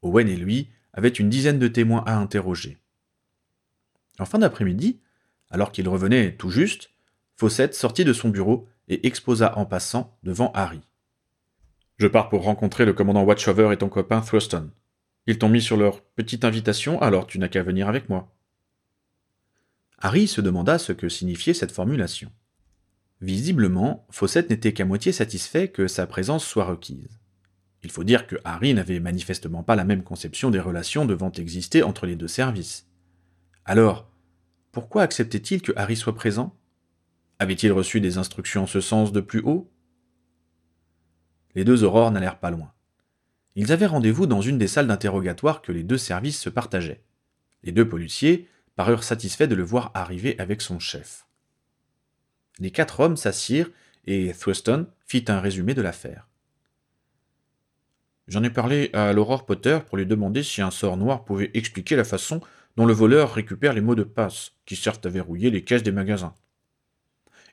Owen 0.01 0.27
et 0.27 0.35
lui 0.35 0.69
avaient 0.93 1.09
une 1.09 1.29
dizaine 1.29 1.59
de 1.59 1.67
témoins 1.67 2.03
à 2.05 2.17
interroger. 2.17 2.77
En 4.19 4.25
fin 4.25 4.39
d'après-midi, 4.39 4.99
alors 5.49 5.71
qu'il 5.71 5.87
revenait 5.87 6.35
tout 6.35 6.49
juste, 6.49 6.91
Fawcett 7.37 7.73
sortit 7.73 8.05
de 8.05 8.13
son 8.13 8.29
bureau 8.29 8.67
et 8.87 9.07
exposa 9.07 9.57
en 9.57 9.65
passant 9.65 10.17
devant 10.23 10.51
Harry. 10.53 10.81
Je 11.97 12.07
pars 12.07 12.29
pour 12.29 12.43
rencontrer 12.43 12.85
le 12.85 12.93
commandant 12.93 13.23
Watchover 13.23 13.71
et 13.71 13.77
ton 13.77 13.89
copain 13.89 14.21
Thurston. 14.21 14.69
Ils 15.27 15.37
t'ont 15.37 15.49
mis 15.49 15.61
sur 15.61 15.77
leur 15.77 16.01
petite 16.01 16.43
invitation, 16.45 17.01
alors 17.01 17.27
tu 17.27 17.39
n'as 17.39 17.47
qu'à 17.47 17.63
venir 17.63 17.87
avec 17.87 18.09
moi. 18.09 18.34
Harry 20.05 20.27
se 20.27 20.39
demanda 20.39 20.77
ce 20.77 20.91
que 20.91 21.09
signifiait 21.09 21.55
cette 21.55 21.71
formulation. 21.71 22.31
Visiblement, 23.21 24.05
Fawcett 24.11 24.51
n'était 24.51 24.71
qu'à 24.71 24.85
moitié 24.85 25.11
satisfait 25.11 25.69
que 25.69 25.87
sa 25.87 26.05
présence 26.05 26.45
soit 26.45 26.65
requise. 26.65 27.19
Il 27.81 27.89
faut 27.89 28.03
dire 28.03 28.27
que 28.27 28.35
Harry 28.43 28.75
n'avait 28.75 28.99
manifestement 28.99 29.63
pas 29.63 29.75
la 29.75 29.83
même 29.83 30.03
conception 30.03 30.51
des 30.51 30.59
relations 30.59 31.05
devant 31.05 31.31
exister 31.31 31.81
entre 31.81 32.05
les 32.05 32.15
deux 32.15 32.27
services. 32.27 32.87
Alors, 33.65 34.07
pourquoi 34.71 35.01
acceptait-il 35.01 35.63
que 35.63 35.71
Harry 35.75 35.95
soit 35.95 36.13
présent? 36.13 36.55
Avait-il 37.39 37.71
reçu 37.71 37.99
des 37.99 38.19
instructions 38.19 38.61
en 38.61 38.67
ce 38.67 38.81
sens 38.81 39.11
de 39.11 39.21
plus 39.21 39.41
haut? 39.41 39.71
Les 41.55 41.63
deux 41.63 41.83
aurores 41.83 42.11
n'allèrent 42.11 42.39
pas 42.39 42.51
loin. 42.51 42.71
Ils 43.55 43.71
avaient 43.71 43.87
rendez-vous 43.87 44.27
dans 44.27 44.41
une 44.41 44.59
des 44.59 44.67
salles 44.67 44.85
d'interrogatoire 44.85 45.63
que 45.63 45.71
les 45.71 45.83
deux 45.83 45.97
services 45.97 46.39
se 46.39 46.49
partageaient. 46.51 47.03
Les 47.63 47.71
deux 47.71 47.89
policiers 47.89 48.47
parurent 48.75 49.03
satisfaits 49.03 49.47
de 49.47 49.55
le 49.55 49.63
voir 49.63 49.91
arriver 49.93 50.35
avec 50.39 50.61
son 50.61 50.79
chef. 50.79 51.25
Les 52.59 52.71
quatre 52.71 52.99
hommes 52.99 53.17
s'assirent 53.17 53.69
et 54.05 54.33
Thurston 54.33 54.87
fit 55.05 55.25
un 55.27 55.39
résumé 55.39 55.73
de 55.73 55.81
l'affaire. 55.81 56.27
J'en 58.27 58.43
ai 58.43 58.49
parlé 58.49 58.89
à 58.93 59.13
l'Aurore 59.13 59.45
Potter 59.45 59.79
pour 59.85 59.97
lui 59.97 60.05
demander 60.05 60.41
si 60.41 60.61
un 60.61 60.71
sort 60.71 60.97
noir 60.97 61.25
pouvait 61.25 61.51
expliquer 61.53 61.95
la 61.95 62.03
façon 62.03 62.41
dont 62.75 62.85
le 62.85 62.93
voleur 62.93 63.33
récupère 63.33 63.73
les 63.73 63.81
mots 63.81 63.95
de 63.95 64.03
passe 64.03 64.53
qui 64.65 64.75
servent 64.75 64.99
à 65.03 65.09
verrouiller 65.09 65.51
les 65.51 65.63
caisses 65.63 65.83
des 65.83 65.91
magasins. 65.91 66.33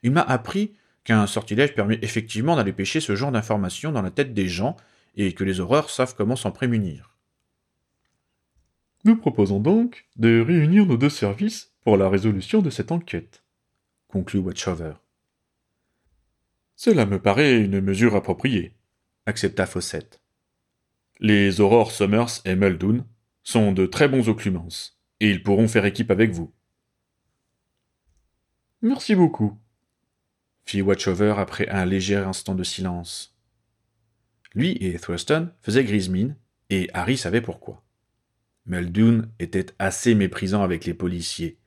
Il 0.03 0.13
m'a 0.13 0.23
appris 0.23 0.75
qu'un 1.05 1.27
sortilège 1.27 1.75
permet 1.75 1.99
effectivement 2.03 2.57
d'aller 2.57 2.73
pêcher 2.73 3.01
ce 3.01 3.15
genre 3.15 3.33
d'informations 3.33 3.93
dans 3.93 4.03
la 4.03 4.11
tête 4.11 4.35
des 4.35 4.49
gens 4.49 4.77
et 5.15 5.35
que 5.35 5.45
les 5.45 5.61
horreurs 5.61 5.91
savent 5.91 6.15
comment 6.17 6.37
s'en 6.37 6.53
prémunir. 6.53 7.12
Nous 9.05 9.17
proposons 9.17 9.59
donc 9.59 10.07
de 10.17 10.41
réunir 10.41 10.87
nos 10.87 10.97
deux 10.97 11.11
services 11.11 11.73
pour 11.83 11.97
la 11.97 12.09
résolution 12.09 12.63
de 12.63 12.71
cette 12.71 12.93
enquête, 12.93 13.43
conclut 14.07 14.39
Watchover. 14.39 14.95
Cela 16.77 17.05
me 17.05 17.21
paraît 17.21 17.61
une 17.61 17.81
mesure 17.81 18.15
appropriée, 18.15 18.77
accepta 19.27 19.67
Fawcett. 19.67 20.21
Les 21.19 21.61
aurores 21.61 21.91
Summers 21.91 22.41
et 22.45 22.55
Muldoon 22.55 23.05
sont 23.43 23.73
de 23.73 23.87
très 23.87 24.09
bons 24.09 24.29
occlumences, 24.29 25.01
et 25.19 25.31
ils 25.31 25.43
pourront 25.43 25.67
faire 25.67 25.85
équipe 25.85 26.13
avec 26.13 26.31
vous. 26.31 26.53
Merci 28.83 29.17
beaucoup, 29.17 29.59
fit 30.65 30.83
Watchover 30.83 31.35
après 31.39 31.69
un 31.69 31.85
léger 31.85 32.17
instant 32.17 32.55
de 32.55 32.65
silence. 32.65 33.37
Lui 34.55 34.77
et 34.81 34.97
Thurston 34.99 35.51
faisaient 35.61 35.85
grise 35.85 36.09
mine, 36.09 36.37
et 36.71 36.89
Harry 36.95 37.17
savait 37.17 37.41
pourquoi. 37.41 37.83
Muldoon 38.67 39.29
était 39.39 39.67
assez 39.79 40.15
méprisant 40.15 40.63
avec 40.63 40.85
les 40.85 40.95
policiers. 40.95 41.59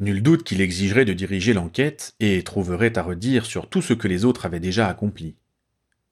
Nul 0.00 0.22
doute 0.22 0.42
qu'il 0.42 0.60
exigerait 0.60 1.04
de 1.04 1.12
diriger 1.12 1.52
l'enquête 1.52 2.14
et 2.18 2.42
trouverait 2.42 2.98
à 2.98 3.02
redire 3.02 3.46
sur 3.46 3.68
tout 3.68 3.82
ce 3.82 3.92
que 3.92 4.08
les 4.08 4.24
autres 4.24 4.44
avaient 4.44 4.60
déjà 4.60 4.88
accompli. 4.88 5.36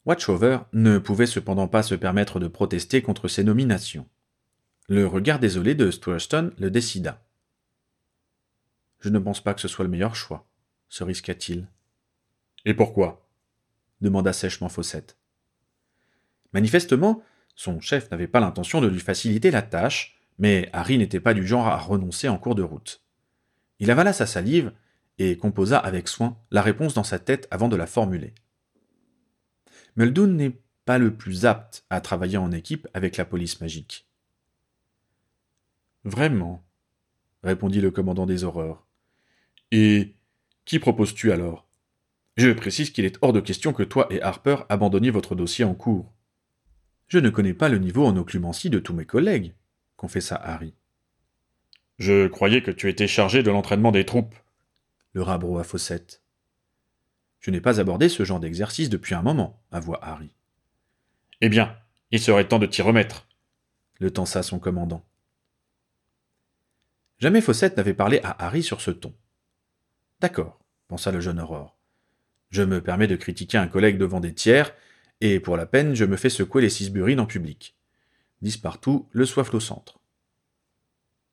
Watchover 0.05 0.59
ne 0.73 0.99
pouvait 0.99 1.27
cependant 1.27 1.69
pas 1.69 1.83
se 1.83 1.95
permettre 1.95 2.41
de 2.41 2.49
protester 2.49 3.03
contre 3.03 3.29
ces 3.29 3.45
nominations. 3.45 4.09
Le 4.89 5.07
regard 5.07 5.39
désolé 5.39 5.75
de 5.75 5.91
Thurston 5.91 6.53
le 6.59 6.71
décida. 6.71 7.25
Je 9.01 9.09
ne 9.09 9.19
pense 9.19 9.43
pas 9.43 9.55
que 9.55 9.61
ce 9.61 9.69
soit 9.69 9.85
le 9.85 9.91
meilleur 9.91 10.15
choix, 10.15 10.49
se 10.89 11.03
risqua-t-il. 11.03 11.67
Et 12.65 12.75
pourquoi? 12.75 13.29
demanda 14.01 14.33
sèchement 14.33 14.69
Fawcett. 14.69 15.17
Manifestement, 16.53 17.23
son 17.55 17.81
chef 17.81 18.11
n'avait 18.11 18.29
pas 18.29 18.41
l'intention 18.41 18.81
de 18.81 18.89
lui 18.89 19.01
faciliter 19.01 19.51
la 19.51 19.63
tâche, 19.63 20.19
mais 20.39 20.69
Harry 20.73 20.99
n'était 20.99 21.21
pas 21.21 21.35
du 21.35 21.47
genre 21.47 21.67
à 21.67 21.77
renoncer 21.77 22.29
en 22.29 22.39
cours 22.39 22.55
de 22.55 22.63
route. 22.63 23.03
Il 23.79 23.91
avala 23.91 24.13
sa 24.13 24.27
salive 24.27 24.73
et 25.19 25.37
composa 25.37 25.79
avec 25.79 26.09
soin 26.09 26.39
la 26.51 26.63
réponse 26.63 26.95
dans 26.95 27.05
sa 27.05 27.19
tête 27.19 27.49
avant 27.51 27.69
de 27.69 27.77
la 27.77 27.87
formuler. 27.87 28.35
Muldoon 29.97 30.29
n'est 30.29 30.59
pas 30.85 30.99
le 30.99 31.15
plus 31.15 31.47
apte 31.47 31.85
à 31.91 32.01
travailler 32.01 32.39
en 32.39 32.53
équipe 32.53 32.89
avec 32.95 33.17
la 33.17 33.25
police 33.25 33.61
magique. 33.61 34.09
Vraiment 36.05 36.65
répondit 37.43 37.81
le 37.81 37.91
commandant 37.91 38.27
des 38.27 38.45
horreurs. 38.45 38.87
Et 39.71 40.15
qui 40.65 40.79
proposes-tu 40.79 41.33
alors? 41.33 41.69
Je 42.37 42.51
précise 42.51 42.91
qu'il 42.91 43.05
est 43.05 43.19
hors 43.21 43.33
de 43.33 43.41
question 43.41 43.73
que 43.73 43.83
toi 43.83 44.07
et 44.11 44.23
Harper 44.23 44.57
abandonniez 44.69 45.11
votre 45.11 45.35
dossier 45.35 45.65
en 45.65 45.75
cours. 45.75 46.13
Je 47.13 47.19
ne 47.19 47.29
connais 47.29 47.53
pas 47.53 47.69
le 47.69 47.77
niveau 47.77 48.07
en 48.07 48.17
occlumencie 48.17 48.71
de 48.71 48.79
tous 48.79 48.95
mes 48.95 49.05
collègues, 49.05 49.53
confessa 49.97 50.35
Harry. 50.35 50.73
Je 51.99 52.27
croyais 52.27 52.63
que 52.63 52.71
tu 52.71 52.89
étais 52.89 53.07
chargé 53.07 53.43
de 53.43 53.51
l'entraînement 53.51 53.93
des 53.93 54.07
troupes, 54.07 54.35
le 55.13 55.21
rabro 55.21 55.59
à 55.59 55.63
Fawcett. 55.63 56.23
Je 57.39 57.51
n'ai 57.51 57.61
pas 57.61 57.81
abordé 57.81 58.09
ce 58.09 58.25
genre 58.25 58.41
d'exercice 58.41 58.89
depuis 58.89 59.15
un 59.15 59.21
moment, 59.21 59.63
avoua 59.71 59.99
Harry. 60.01 60.31
Eh 61.43 61.51
bien, 61.51 61.77
il 62.13 62.19
serait 62.19 62.49
temps 62.49 62.59
de 62.59 62.65
t'y 62.65 62.81
remettre, 62.81 63.29
le 64.01 64.11
tensa 64.11 64.43
son 64.43 64.59
commandant. 64.59 65.05
Jamais 67.19 67.43
Fawcett 67.43 67.77
n'avait 67.77 67.93
parlé 67.93 68.21
à 68.25 68.43
Harry 68.43 68.63
sur 68.63 68.81
ce 68.81 68.91
ton. 68.91 69.13
D'accord, 70.21 70.59
pensa 70.89 71.11
le 71.11 71.21
jeune 71.21 71.41
Aurore. 71.41 71.77
Je 72.49 72.63
me 72.63 72.81
permets 72.81 73.07
de 73.07 73.17
critiquer 73.17 73.59
un 73.59 73.69
collègue 73.69 73.99
devant 73.99 74.21
des 74.21 74.33
tiers, 74.33 74.75
et 75.25 75.39
pour 75.39 75.57
la 75.57 75.67
peine, 75.67 75.95
je 75.95 76.05
me 76.05 76.17
fais 76.17 76.29
secouer 76.29 76.63
les 76.63 76.69
six 76.69 76.91
burines 76.91 77.21
en 77.21 77.27
public. 77.27 77.77
Dix 78.43 78.57
partout, 78.57 79.09
le 79.13 79.25
soif 79.25 79.55
au 79.55 79.61
centre. 79.61 80.01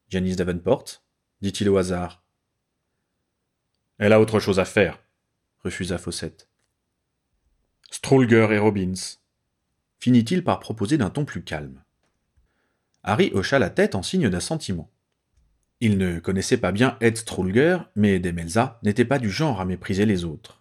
Janice 0.09 0.35
Davenport 0.35 1.01
dit-il 1.41 1.67
au 1.69 1.77
hasard. 1.77 2.23
Elle 3.97 4.13
a 4.13 4.21
autre 4.21 4.39
chose 4.39 4.59
à 4.59 4.65
faire, 4.65 4.99
refusa 5.63 5.97
Fawcett. 5.97 6.47
Strulger 7.89 8.49
et 8.51 8.59
Robbins, 8.59 8.93
finit-il 9.99 10.43
par 10.43 10.59
proposer 10.59 10.99
d'un 10.99 11.09
ton 11.09 11.25
plus 11.25 11.43
calme. 11.43 11.81
Harry 13.01 13.31
hocha 13.33 13.57
la 13.57 13.71
tête 13.71 13.95
en 13.95 14.03
signe 14.03 14.29
d'assentiment. 14.29 14.91
Il 15.79 15.97
ne 15.97 16.19
connaissait 16.19 16.57
pas 16.57 16.71
bien 16.71 16.95
Ed 17.01 17.17
Strulger, 17.17 17.79
mais 17.95 18.19
Demelza 18.19 18.79
n'était 18.83 19.03
pas 19.03 19.17
du 19.17 19.31
genre 19.31 19.59
à 19.59 19.65
mépriser 19.65 20.05
les 20.05 20.25
autres. 20.25 20.58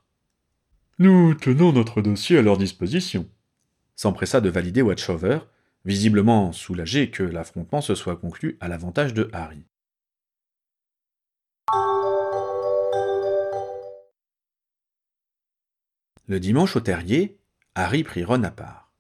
Nous 1.01 1.35
tenons 1.35 1.73
notre 1.73 2.03
dossier 2.03 2.39
à 2.39 2.43
leur 2.43 2.59
disposition, 2.59 3.31
s'empressa 3.95 4.41
de 4.41 4.49
valider 4.49 4.83
Watchover, 4.83 5.39
visiblement 5.85 6.51
soulagé 6.51 7.09
que 7.09 7.23
l'affrontement 7.23 7.81
se 7.81 7.95
soit 7.95 8.17
conclu 8.17 8.57
à 8.59 8.67
l'avantage 8.67 9.15
de 9.15 9.31
Harry. 9.33 9.63
Le 16.27 16.41
dimanche 16.41 16.75
au 16.75 16.81
terrier, 16.81 17.39
Harry 17.77 18.03
prit 18.03 18.25
Ron 18.25 18.43
à 18.43 18.51
part. 18.51 18.91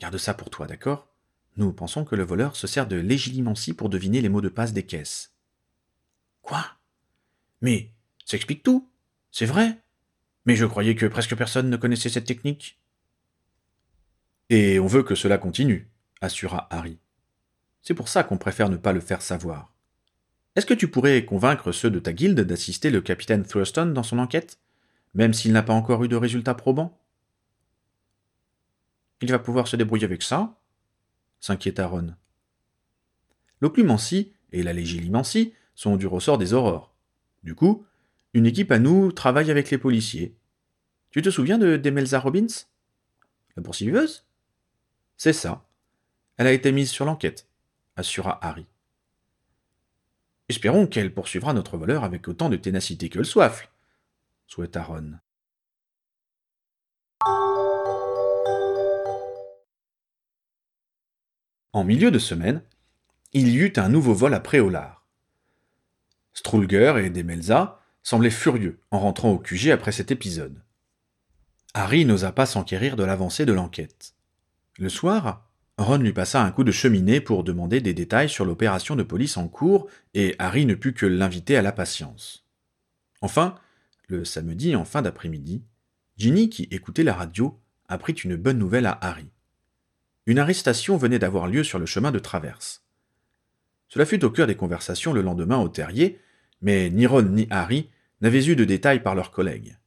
Garde 0.00 0.16
ça 0.16 0.32
pour 0.32 0.48
toi, 0.48 0.66
d'accord? 0.66 1.08
Nous 1.58 1.74
pensons 1.74 2.06
que 2.06 2.16
le 2.16 2.24
voleur 2.24 2.56
se 2.56 2.66
sert 2.66 2.86
de 2.86 2.96
légilimancie 2.96 3.74
pour 3.74 3.90
deviner 3.90 4.22
les 4.22 4.30
mots 4.30 4.40
de 4.40 4.48
passe 4.48 4.72
des 4.72 4.86
caisses. 4.86 5.34
Quoi? 6.40 6.64
Mais 7.60 7.90
ça 8.24 8.38
explique 8.38 8.62
tout 8.62 8.88
C'est 9.30 9.44
vrai 9.44 9.78
mais 10.46 10.56
je 10.56 10.64
croyais 10.64 10.94
que 10.94 11.06
presque 11.06 11.36
personne 11.36 11.68
ne 11.68 11.76
connaissait 11.76 12.08
cette 12.08 12.24
technique. 12.24 12.80
Et 14.48 14.78
on 14.78 14.86
veut 14.86 15.02
que 15.02 15.16
cela 15.16 15.38
continue, 15.38 15.90
assura 16.20 16.68
Harry. 16.70 16.98
C'est 17.82 17.94
pour 17.94 18.08
ça 18.08 18.24
qu'on 18.24 18.38
préfère 18.38 18.68
ne 18.68 18.76
pas 18.76 18.92
le 18.92 19.00
faire 19.00 19.22
savoir. 19.22 19.74
Est-ce 20.54 20.66
que 20.66 20.74
tu 20.74 20.88
pourrais 20.88 21.24
convaincre 21.24 21.72
ceux 21.72 21.90
de 21.90 21.98
ta 21.98 22.12
guilde 22.12 22.40
d'assister 22.40 22.90
le 22.90 23.00
capitaine 23.00 23.44
Thurston 23.44 23.86
dans 23.86 24.02
son 24.02 24.18
enquête, 24.18 24.58
même 25.14 25.34
s'il 25.34 25.52
n'a 25.52 25.62
pas 25.62 25.74
encore 25.74 26.02
eu 26.04 26.08
de 26.08 26.16
résultats 26.16 26.54
probants? 26.54 26.98
Il 29.20 29.30
va 29.30 29.38
pouvoir 29.38 29.68
se 29.68 29.76
débrouiller 29.76 30.04
avec 30.04 30.22
ça 30.22 30.56
s'inquiéta 31.40 31.86
Ron. 31.86 32.14
L'occlumencie 33.60 34.32
et 34.52 34.62
la 34.62 34.72
légilimancie 34.72 35.52
sont 35.74 35.96
du 35.96 36.06
ressort 36.06 36.38
des 36.38 36.54
aurores. 36.54 36.94
Du 37.42 37.54
coup, 37.54 37.86
une 38.36 38.44
équipe 38.44 38.70
à 38.70 38.78
nous 38.78 39.12
travaille 39.12 39.50
avec 39.50 39.70
les 39.70 39.78
policiers. 39.78 40.36
Tu 41.08 41.22
te 41.22 41.30
souviens 41.30 41.56
de 41.56 41.78
Demelza 41.78 42.20
Robbins? 42.20 42.66
La 43.56 43.62
poursuiveuse? 43.62 44.26
C'est 45.16 45.32
ça. 45.32 45.64
Elle 46.36 46.46
a 46.46 46.52
été 46.52 46.70
mise 46.70 46.90
sur 46.90 47.06
l'enquête, 47.06 47.48
assura 47.96 48.38
Harry. 48.44 48.66
Espérons 50.50 50.86
qu'elle 50.86 51.14
poursuivra 51.14 51.54
notre 51.54 51.78
voleur 51.78 52.04
avec 52.04 52.28
autant 52.28 52.50
de 52.50 52.58
ténacité 52.58 53.08
que 53.08 53.16
le 53.16 53.24
soif, 53.24 53.70
souhaita 54.46 54.82
Ron. 54.82 55.14
En 61.72 61.84
milieu 61.84 62.10
de 62.10 62.18
semaine, 62.18 62.62
il 63.32 63.48
y 63.48 63.56
eut 63.56 63.72
un 63.76 63.88
nouveau 63.88 64.12
vol 64.12 64.34
à 64.34 64.40
Préolard. 64.40 65.06
Strulger 66.34 67.02
et 67.02 67.08
Demelza 67.08 67.80
semblait 68.06 68.30
furieux 68.30 68.78
en 68.92 69.00
rentrant 69.00 69.32
au 69.32 69.38
QG 69.38 69.70
après 69.70 69.90
cet 69.90 70.12
épisode. 70.12 70.62
Harry 71.74 72.04
n'osa 72.04 72.30
pas 72.30 72.46
s'enquérir 72.46 72.94
de 72.94 73.02
l'avancée 73.02 73.44
de 73.44 73.52
l'enquête. 73.52 74.14
Le 74.78 74.88
soir, 74.88 75.50
Ron 75.76 75.96
lui 75.98 76.12
passa 76.12 76.40
un 76.40 76.52
coup 76.52 76.62
de 76.62 76.70
cheminée 76.70 77.20
pour 77.20 77.42
demander 77.42 77.80
des 77.80 77.94
détails 77.94 78.28
sur 78.28 78.44
l'opération 78.44 78.94
de 78.94 79.02
police 79.02 79.36
en 79.36 79.48
cours, 79.48 79.88
et 80.14 80.36
Harry 80.38 80.66
ne 80.66 80.76
put 80.76 80.94
que 80.94 81.04
l'inviter 81.04 81.56
à 81.56 81.62
la 81.62 81.72
patience. 81.72 82.46
Enfin, 83.22 83.56
le 84.06 84.24
samedi 84.24 84.76
en 84.76 84.84
fin 84.84 85.02
d'après-midi, 85.02 85.64
Ginny, 86.16 86.48
qui 86.48 86.68
écoutait 86.70 87.02
la 87.02 87.12
radio, 87.12 87.58
apprit 87.88 88.12
une 88.12 88.36
bonne 88.36 88.58
nouvelle 88.58 88.86
à 88.86 88.96
Harry. 89.00 89.26
Une 90.26 90.38
arrestation 90.38 90.96
venait 90.96 91.18
d'avoir 91.18 91.48
lieu 91.48 91.64
sur 91.64 91.80
le 91.80 91.86
chemin 91.86 92.12
de 92.12 92.20
traverse. 92.20 92.84
Cela 93.88 94.06
fut 94.06 94.24
au 94.24 94.30
cœur 94.30 94.46
des 94.46 94.54
conversations 94.54 95.12
le 95.12 95.22
lendemain 95.22 95.58
au 95.58 95.68
terrier, 95.68 96.20
mais 96.62 96.88
ni 96.88 97.04
Ron 97.08 97.22
ni 97.22 97.48
Harry 97.50 97.90
n'avaient 98.26 98.46
eu 98.46 98.56
de 98.56 98.64
détails 98.64 99.04
par 99.04 99.14
leurs 99.14 99.30
collègues. 99.30 99.78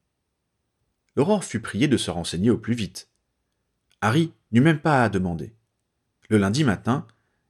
L'aurore 1.18 1.44
fut 1.44 1.60
priée 1.60 1.90
de 1.90 1.98
se 1.98 2.10
renseigner 2.10 2.50
au 2.50 2.58
plus 2.58 2.74
vite. 2.74 3.10
Harry 4.00 4.32
n'eut 4.54 4.62
même 4.62 4.80
pas 4.80 5.04
à 5.04 5.10
demander. 5.10 5.54
Le 6.30 6.38
lundi 6.38 6.64
matin, 6.64 7.06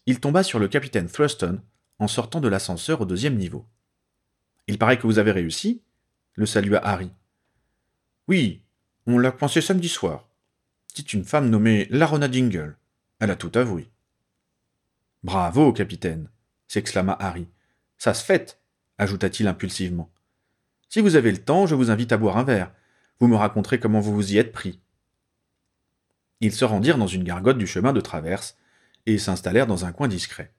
il 0.08 0.20
tomba 0.20 0.42
sur 0.42 0.58
le 0.58 0.68
capitaine 0.68 1.08
Thurston 1.08 1.62
en 2.00 2.08
sortant 2.08 2.42
de 2.42 2.48
l'ascenseur 2.48 3.02
au 3.02 3.06
deuxième 3.06 3.36
niveau. 3.36 3.68
Il 4.66 4.80
paraît 4.80 4.98
que 4.98 5.06
vous 5.06 5.20
avez 5.20 5.32
réussi 5.32 5.84
le 6.34 6.48
salua 6.48 6.80
Harry. 6.84 7.12
Oui, 8.28 8.64
on 9.06 9.20
l'a 9.20 9.32
pensé 9.32 9.62
samedi 9.62 9.90
soir. 9.90 10.28
C'est 10.88 11.14
une 11.14 11.24
femme 11.24 11.52
nommée 11.52 11.86
Larona 11.92 12.28
Dingle. 12.28 12.80
Elle 13.20 13.30
a 13.30 13.36
tout 13.36 13.52
avoué. 13.54 13.92
Bravo, 15.22 15.72
capitaine, 15.72 16.32
s'exclama 16.68 17.16
Harry. 17.20 17.48
Ça 18.00 18.16
se 18.16 18.26
fait, 18.26 18.60
ajouta-t-il 18.98 19.48
impulsivement. 19.48 20.10
Si 20.90 21.02
vous 21.02 21.16
avez 21.16 21.32
le 21.32 21.38
temps, 21.38 21.68
je 21.68 21.76
vous 21.76 21.92
invite 21.92 22.12
à 22.12 22.18
boire 22.18 22.38
un 22.38 22.44
verre. 22.44 22.72
Vous 23.20 23.28
me 23.28 23.36
raconterez 23.36 23.80
comment 23.80 24.00
vous 24.00 24.14
vous 24.14 24.34
y 24.34 24.38
êtes 24.38 24.52
pris. 24.52 24.80
Ils 26.42 26.54
se 26.54 26.66
rendirent 26.66 26.98
dans 26.98 27.08
une 27.08 27.24
gargote 27.24 27.58
du 27.58 27.68
chemin 27.68 27.94
de 27.94 28.02
traverse, 28.02 28.58
et 29.06 29.18
s'installèrent 29.18 29.68
dans 29.68 29.86
un 29.86 29.92
coin 29.92 30.08
discret. 30.08 30.52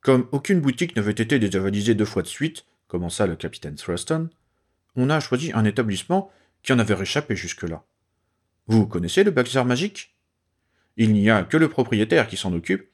Comme 0.00 0.28
aucune 0.32 0.60
boutique 0.60 0.96
n'avait 0.96 1.12
été 1.12 1.38
désavalisée 1.38 1.94
deux 1.94 2.04
fois 2.04 2.22
de 2.22 2.26
suite, 2.26 2.64
commença 2.88 3.26
le 3.26 3.36
capitaine 3.36 3.74
Thurston, 3.74 4.30
on 4.96 5.10
a 5.10 5.20
choisi 5.20 5.52
un 5.52 5.64
établissement 5.64 6.30
qui 6.62 6.72
en 6.72 6.78
avait 6.78 6.94
réchappé 6.94 7.36
jusque-là. 7.36 7.84
Vous 8.66 8.86
connaissez 8.86 9.24
le 9.24 9.30
bazar 9.30 9.64
magique 9.64 10.14
Il 10.96 11.12
n'y 11.12 11.30
a 11.30 11.44
que 11.44 11.56
le 11.56 11.68
propriétaire 11.68 12.28
qui 12.28 12.36
s'en 12.36 12.52
occupe, 12.52 12.88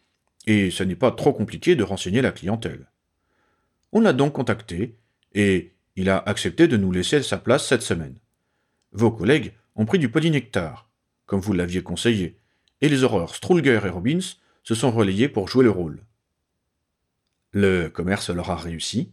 et 0.46 0.70
ce 0.70 0.82
n'est 0.82 0.96
pas 0.96 1.10
trop 1.10 1.32
compliqué 1.32 1.76
de 1.76 1.84
renseigner 1.84 2.22
la 2.22 2.32
clientèle. 2.32 2.90
On 3.92 4.00
l'a 4.00 4.12
donc 4.12 4.32
contacté, 4.34 4.96
et 5.34 5.75
il 5.96 6.10
a 6.10 6.18
accepté 6.18 6.68
de 6.68 6.76
nous 6.76 6.92
laisser 6.92 7.22
sa 7.22 7.38
place 7.38 7.66
cette 7.66 7.82
semaine. 7.82 8.18
Vos 8.92 9.10
collègues 9.10 9.54
ont 9.74 9.86
pris 9.86 9.98
du 9.98 10.10
polynectar, 10.10 10.88
comme 11.24 11.40
vous 11.40 11.52
l'aviez 11.52 11.82
conseillé, 11.82 12.38
et 12.80 12.88
les 12.88 13.02
horreurs 13.02 13.34
Strulger 13.34 13.80
et 13.84 13.88
Robbins 13.88 14.20
se 14.62 14.74
sont 14.74 14.90
relayés 14.90 15.28
pour 15.28 15.48
jouer 15.48 15.64
le 15.64 15.70
rôle. 15.70 16.02
Le 17.52 17.88
commerce 17.88 18.30
leur 18.30 18.50
a 18.50 18.56
réussi? 18.56 19.12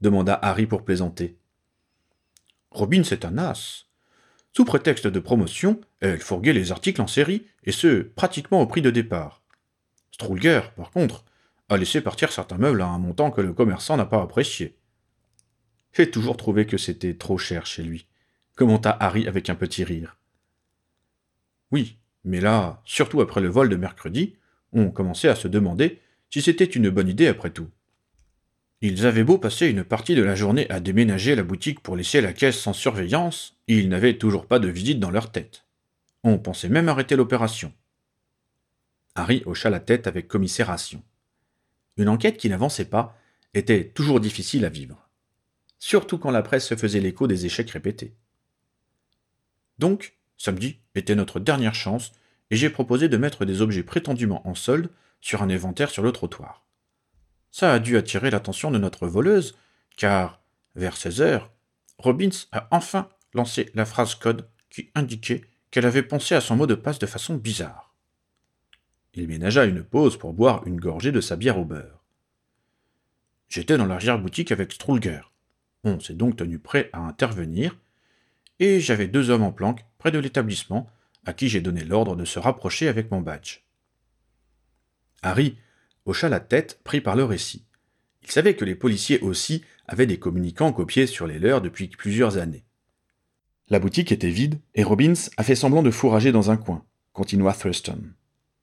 demanda 0.00 0.38
Harry 0.42 0.66
pour 0.66 0.84
plaisanter. 0.84 1.36
Robbins 2.70 3.02
est 3.02 3.24
un 3.24 3.38
as. 3.38 3.86
Sous 4.54 4.64
prétexte 4.64 5.06
de 5.06 5.20
promotion, 5.20 5.80
elle 6.00 6.20
fourguait 6.20 6.52
les 6.52 6.72
articles 6.72 7.00
en 7.00 7.06
série, 7.06 7.46
et 7.64 7.72
ce, 7.72 8.02
pratiquement 8.02 8.60
au 8.60 8.66
prix 8.66 8.82
de 8.82 8.90
départ. 8.90 9.42
Strulger, 10.12 10.60
par 10.76 10.90
contre, 10.90 11.24
a 11.68 11.76
laissé 11.76 12.00
partir 12.00 12.32
certains 12.32 12.58
meubles 12.58 12.82
à 12.82 12.86
un 12.86 12.98
montant 12.98 13.30
que 13.30 13.40
le 13.40 13.52
commerçant 13.52 13.96
n'a 13.96 14.06
pas 14.06 14.22
apprécié. 14.22 14.76
J'ai 15.92 16.10
toujours 16.10 16.36
trouvé 16.36 16.66
que 16.66 16.78
c'était 16.78 17.14
trop 17.14 17.38
cher 17.38 17.66
chez 17.66 17.82
lui, 17.82 18.06
commenta 18.54 18.96
Harry 19.00 19.26
avec 19.26 19.50
un 19.50 19.54
petit 19.54 19.84
rire? 19.84 20.16
Oui, 21.72 21.98
mais 22.24 22.40
là, 22.40 22.80
surtout 22.84 23.20
après 23.20 23.40
le 23.40 23.48
vol 23.48 23.68
de 23.68 23.76
mercredi, 23.76 24.36
on 24.72 24.90
commençait 24.90 25.28
à 25.28 25.34
se 25.34 25.48
demander 25.48 26.00
si 26.30 26.42
c'était 26.42 26.64
une 26.64 26.90
bonne 26.90 27.08
idée 27.08 27.26
après 27.26 27.50
tout. 27.50 27.68
Ils 28.82 29.04
avaient 29.04 29.24
beau 29.24 29.36
passer 29.36 29.66
une 29.66 29.84
partie 29.84 30.14
de 30.14 30.22
la 30.22 30.34
journée 30.34 30.70
à 30.70 30.80
déménager 30.80 31.34
la 31.34 31.42
boutique 31.42 31.80
pour 31.80 31.96
laisser 31.96 32.20
la 32.20 32.32
caisse 32.32 32.58
sans 32.58 32.72
surveillance, 32.72 33.56
ils 33.66 33.88
n'avaient 33.88 34.16
toujours 34.16 34.46
pas 34.46 34.58
de 34.58 34.68
visite 34.68 35.00
dans 35.00 35.10
leur 35.10 35.32
tête. 35.32 35.66
On 36.22 36.38
pensait 36.38 36.68
même 36.68 36.88
arrêter 36.88 37.16
l'opération. 37.16 37.72
Harry 39.16 39.42
hocha 39.44 39.68
la 39.68 39.80
tête 39.80 40.06
avec 40.06 40.28
commisération. 40.28 41.02
Une 41.96 42.08
enquête 42.08 42.38
qui 42.38 42.48
n'avançait 42.48 42.86
pas 42.86 43.18
était 43.52 43.84
toujours 43.84 44.20
difficile 44.20 44.64
à 44.64 44.70
vivre, 44.70 45.09
surtout 45.80 46.18
quand 46.18 46.30
la 46.30 46.42
presse 46.42 46.68
se 46.68 46.76
faisait 46.76 47.00
l'écho 47.00 47.26
des 47.26 47.46
échecs 47.46 47.70
répétés. 47.70 48.14
Donc, 49.78 50.16
Samedi 50.36 50.78
était 50.94 51.16
notre 51.16 51.40
dernière 51.40 51.74
chance, 51.74 52.12
et 52.50 52.56
j'ai 52.56 52.70
proposé 52.70 53.08
de 53.08 53.16
mettre 53.16 53.44
des 53.44 53.62
objets 53.62 53.82
prétendument 53.82 54.46
en 54.46 54.54
solde 54.54 54.90
sur 55.20 55.42
un 55.42 55.50
inventaire 55.50 55.90
sur 55.90 56.02
le 56.02 56.12
trottoir. 56.12 56.64
Ça 57.50 57.72
a 57.72 57.78
dû 57.78 57.96
attirer 57.96 58.30
l'attention 58.30 58.70
de 58.70 58.78
notre 58.78 59.06
voleuse, 59.06 59.56
car, 59.96 60.40
vers 60.76 60.96
16 60.96 61.20
heures, 61.20 61.50
Robbins 61.98 62.28
a 62.52 62.68
enfin 62.70 63.08
lancé 63.34 63.70
la 63.74 63.84
phrase 63.84 64.14
code 64.14 64.48
qui 64.68 64.90
indiquait 64.94 65.44
qu'elle 65.70 65.86
avait 65.86 66.02
pensé 66.02 66.34
à 66.34 66.40
son 66.40 66.56
mot 66.56 66.66
de 66.66 66.74
passe 66.74 66.98
de 66.98 67.06
façon 67.06 67.36
bizarre. 67.36 67.94
Il 69.14 69.28
ménagea 69.28 69.64
une 69.64 69.82
pause 69.82 70.16
pour 70.16 70.32
boire 70.32 70.66
une 70.66 70.80
gorgée 70.80 71.12
de 71.12 71.20
sa 71.20 71.36
bière 71.36 71.58
au 71.58 71.64
beurre. 71.64 72.04
J'étais 73.48 73.76
dans 73.76 73.86
l'arrière-boutique 73.86 74.52
avec 74.52 74.72
Strulger. 74.72 75.29
On 75.84 75.98
s'est 76.00 76.14
donc 76.14 76.36
tenu 76.36 76.58
prêt 76.58 76.90
à 76.92 77.00
intervenir, 77.00 77.76
et 78.58 78.80
j'avais 78.80 79.08
deux 79.08 79.30
hommes 79.30 79.42
en 79.42 79.52
planque 79.52 79.84
près 79.98 80.10
de 80.10 80.18
l'établissement, 80.18 80.90
à 81.24 81.32
qui 81.32 81.48
j'ai 81.48 81.60
donné 81.60 81.84
l'ordre 81.84 82.16
de 82.16 82.24
se 82.24 82.38
rapprocher 82.38 82.88
avec 82.88 83.10
mon 83.10 83.20
badge. 83.20 83.60
Harry 85.22 85.56
hocha 86.06 86.28
la 86.28 86.40
tête, 86.40 86.80
pris 86.82 87.00
par 87.00 87.16
le 87.16 87.24
récit. 87.24 87.64
Il 88.22 88.30
savait 88.30 88.54
que 88.54 88.64
les 88.64 88.74
policiers 88.74 89.20
aussi 89.20 89.64
avaient 89.86 90.06
des 90.06 90.18
communicants 90.18 90.72
copiés 90.72 91.06
sur 91.06 91.26
les 91.26 91.38
leurs 91.38 91.60
depuis 91.60 91.88
plusieurs 91.88 92.36
années. 92.36 92.64
La 93.68 93.78
boutique 93.78 94.12
était 94.12 94.30
vide, 94.30 94.58
et 94.74 94.82
Robbins 94.82 95.14
a 95.36 95.44
fait 95.44 95.54
semblant 95.54 95.82
de 95.82 95.90
fourrager 95.90 96.32
dans 96.32 96.50
un 96.50 96.56
coin, 96.56 96.84
continua 97.12 97.54
Thurston. 97.54 98.02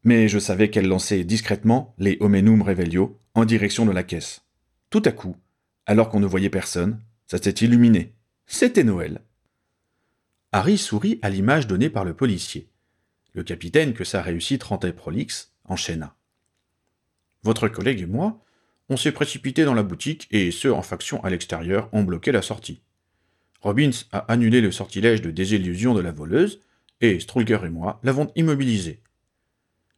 Mais 0.04 0.28
je 0.28 0.40
savais 0.40 0.70
qu'elle 0.70 0.88
lançait 0.88 1.24
discrètement 1.24 1.96
les 1.98 2.18
homenum 2.20 2.62
revelio 2.62 3.20
en 3.34 3.46
direction 3.46 3.86
de 3.86 3.92
la 3.92 4.04
caisse. 4.04 4.42
Tout 4.90 5.02
à 5.06 5.12
coup, 5.12 5.36
alors 5.86 6.10
qu'on 6.10 6.20
ne 6.20 6.28
voyait 6.28 6.50
personne, 6.50 7.00
ça 7.28 7.38
s'est 7.38 7.52
illuminé. 7.52 8.13
C'était 8.46 8.84
Noël. 8.84 9.22
Harry 10.54 10.78
sourit 10.78 11.20
à 11.22 11.30
l'image 11.30 11.68
donnée 11.68 11.90
par 11.90 12.06
le 12.06 12.13
policier. 12.13 12.70
Le 13.34 13.44
capitaine, 13.44 13.94
que 13.94 14.06
sa 14.06 14.22
réussite 14.22 14.63
rendait 14.63 14.94
prolixe, 14.94 15.54
enchaîna. 15.66 16.16
Votre 17.44 17.68
collègue 17.68 18.02
et 18.02 18.06
moi, 18.06 18.44
on 18.90 18.98
s'est 18.98 19.12
précipité 19.12 19.66
dans 19.66 19.74
la 19.74 19.84
boutique 19.84 20.28
et 20.32 20.52
ceux 20.52 20.74
en 20.74 20.82
faction 20.82 21.24
à 21.24 21.30
l'extérieur 21.30 21.90
ont 21.92 22.04
bloqué 22.04 22.32
la 22.32 22.42
sortie. 22.42 22.82
Robbins 23.60 23.92
a 24.13 24.20
annulé 24.32 24.62
le 24.62 24.72
sortilège 24.72 25.22
de 25.22 25.32
désillusion 25.32 25.94
de 25.94 26.02
la 26.02 26.12
voleuse 26.12 26.62
et 27.02 27.20
Strulger 27.20 27.60
et 27.66 27.70
moi 27.70 28.00
l'avons 28.04 28.32
immobilisé. 28.36 29.02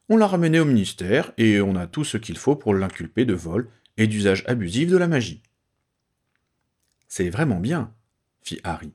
On 0.08 0.16
l'a 0.16 0.26
ramené 0.26 0.58
au 0.58 0.64
ministère 0.64 1.32
et 1.38 1.60
on 1.60 1.76
a 1.76 1.86
tout 1.86 2.04
ce 2.04 2.16
qu'il 2.16 2.36
faut 2.36 2.56
pour 2.56 2.74
l'inculper 2.74 3.24
de 3.24 3.34
vol 3.34 3.68
et 3.96 4.08
d'usage 4.08 4.42
abusif 4.48 4.90
de 4.90 4.96
la 4.96 5.06
magie. 5.06 5.42
C'est 7.10 7.28
vraiment 7.28 7.58
bien, 7.58 7.92
fit 8.40 8.60
Harry. 8.62 8.92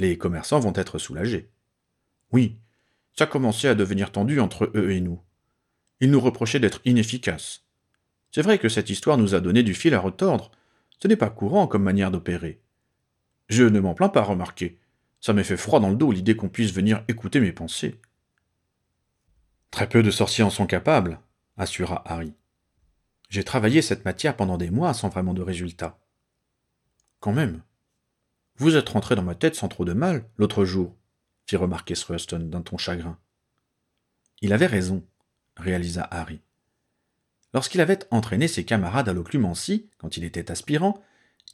Les 0.00 0.18
commerçants 0.18 0.58
vont 0.58 0.72
être 0.74 0.98
soulagés. 0.98 1.48
Oui, 2.32 2.58
ça 3.16 3.24
commençait 3.24 3.68
à 3.68 3.76
devenir 3.76 4.10
tendu 4.10 4.40
entre 4.40 4.72
eux 4.74 4.90
et 4.90 5.00
nous. 5.00 5.22
Ils 6.00 6.10
nous 6.10 6.18
reprochaient 6.18 6.58
d'être 6.58 6.80
inefficaces. 6.84 7.62
C'est 8.32 8.42
vrai 8.42 8.58
que 8.58 8.68
cette 8.68 8.90
histoire 8.90 9.16
nous 9.16 9.36
a 9.36 9.40
donné 9.40 9.62
du 9.62 9.74
fil 9.74 9.94
à 9.94 10.00
retordre. 10.00 10.50
Ce 11.00 11.06
n'est 11.06 11.14
pas 11.14 11.30
courant 11.30 11.68
comme 11.68 11.84
manière 11.84 12.10
d'opérer. 12.10 12.60
Je 13.48 13.62
ne 13.62 13.78
m'en 13.78 13.94
plains 13.94 14.08
pas, 14.08 14.22
remarquez. 14.22 14.80
Ça 15.20 15.32
m'est 15.32 15.44
fait 15.44 15.56
froid 15.56 15.78
dans 15.78 15.90
le 15.90 15.96
dos 15.96 16.10
l'idée 16.10 16.34
qu'on 16.34 16.48
puisse 16.48 16.72
venir 16.72 17.04
écouter 17.06 17.38
mes 17.38 17.52
pensées. 17.52 18.00
Très 19.70 19.88
peu 19.88 20.02
de 20.02 20.10
sorciers 20.10 20.42
en 20.42 20.50
sont 20.50 20.66
capables, 20.66 21.20
assura 21.56 22.02
Harry. 22.12 22.34
J'ai 23.28 23.44
travaillé 23.44 23.82
cette 23.82 24.04
matière 24.04 24.34
pendant 24.34 24.58
des 24.58 24.70
mois 24.70 24.94
sans 24.94 25.10
vraiment 25.10 25.32
de 25.32 25.42
résultat. 25.42 26.00
Quand 27.24 27.32
même, 27.32 27.62
vous 28.56 28.76
êtes 28.76 28.90
rentré 28.90 29.16
dans 29.16 29.22
ma 29.22 29.34
tête 29.34 29.54
sans 29.54 29.68
trop 29.68 29.86
de 29.86 29.94
mal, 29.94 30.28
l'autre 30.36 30.66
jour, 30.66 30.94
fit 31.46 31.56
remarquer 31.56 31.94
Thurston 31.94 32.40
d'un 32.40 32.60
ton 32.60 32.76
chagrin. 32.76 33.18
Il 34.42 34.52
avait 34.52 34.66
raison, 34.66 35.02
réalisa 35.56 36.06
Harry. 36.10 36.42
Lorsqu'il 37.54 37.80
avait 37.80 38.00
entraîné 38.10 38.46
ses 38.46 38.66
camarades 38.66 39.08
à 39.08 39.14
l'occlumencie, 39.14 39.88
quand 39.96 40.18
il 40.18 40.24
était 40.24 40.50
aspirant, 40.50 41.02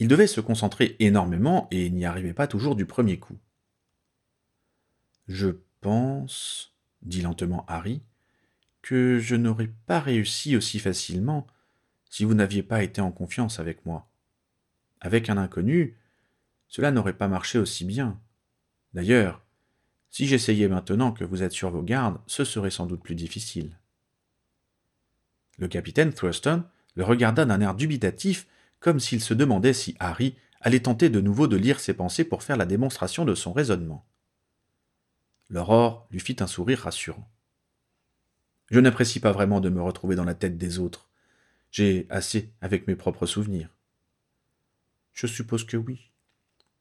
il 0.01 0.09
devait 0.09 0.27
se 0.27 0.41
concentrer 0.41 0.97
énormément 0.99 1.69
et 1.71 1.89
n'y 1.91 2.05
arrivait 2.05 2.35
pas 2.35 2.49
toujours 2.49 2.75
du 2.75 2.85
premier 2.85 3.21
coup. 3.21 3.39
Je 5.29 5.51
pense, 5.81 6.75
dit 7.03 7.23
lentement 7.23 7.65
Harry, 7.69 8.03
que 8.83 9.21
je 9.21 9.37
n'aurais 9.37 9.71
pas 9.87 10.01
réussi 10.01 10.57
aussi 10.57 10.81
facilement 10.81 11.47
si 12.11 12.25
vous 12.25 12.35
n'aviez 12.35 12.65
pas 12.65 12.83
été 12.83 13.01
en 13.01 13.13
confiance 13.13 13.61
avec 13.61 13.87
moi. 13.87 14.10
Avec 15.01 15.31
un 15.31 15.39
inconnu, 15.39 15.97
cela 16.69 16.91
n'aurait 16.91 17.17
pas 17.17 17.29
marché 17.29 17.59
aussi 17.59 17.85
bien. 17.85 18.21
D'ailleurs, 18.95 19.43
Si 20.13 20.27
j'essayais 20.27 20.67
maintenant 20.67 21.13
que 21.13 21.23
vous 21.23 21.45
êtes 21.45 21.53
sur 21.53 21.71
vos 21.71 21.83
gardes, 21.83 22.19
ce 22.27 22.43
serait 22.43 22.73
sans 22.73 22.87
doute 22.87 23.01
plus 23.01 23.15
difficile. 23.15 23.79
Le 25.59 25.69
capitaine 25.69 26.13
Thurston 26.13 26.65
le 26.97 27.05
regarda 27.05 27.45
d'un 27.45 27.61
air 27.61 27.75
dubitatif, 27.77 28.49
comme 28.81 28.99
s'il 28.99 29.21
se 29.21 29.35
demandait 29.35 29.73
si 29.73 29.95
Harry 30.01 30.35
allait 30.61 30.81
tenter 30.81 31.11
de 31.11 31.21
nouveau 31.21 31.47
de 31.47 31.57
lire 31.57 31.81
ses 31.81 31.95
pensées 31.95 32.25
pour 32.25 32.43
faire 32.43 32.57
la 32.57 32.67
démonstration 32.67 33.25
de 33.25 33.35
son 33.35 33.53
raisonnement. 33.53 34.05
L'aurore 35.49 36.07
lui 36.11 36.21
fit 36.21 36.37
un 36.41 36.47
sourire 36.47 36.81
rassurant. 36.81 37.31
Je 38.71 38.81
n'apprécie 38.81 39.21
pas 39.21 39.33
vraiment 39.33 39.61
de 39.61 39.69
me 39.69 39.83
retrouver 39.83 40.17
dans 40.17 40.25
la 40.25 40.35
tête 40.35 40.59
des 40.59 40.79
autres. 40.79 41.09
J'ai 41.71 42.07
assez 42.11 42.53
avec 42.61 42.87
mes 42.87 42.97
propres 42.97 43.27
souvenirs. 43.27 43.69
Je 45.13 45.27
suppose 45.27 45.65
que 45.65 45.77
oui. 45.77 46.11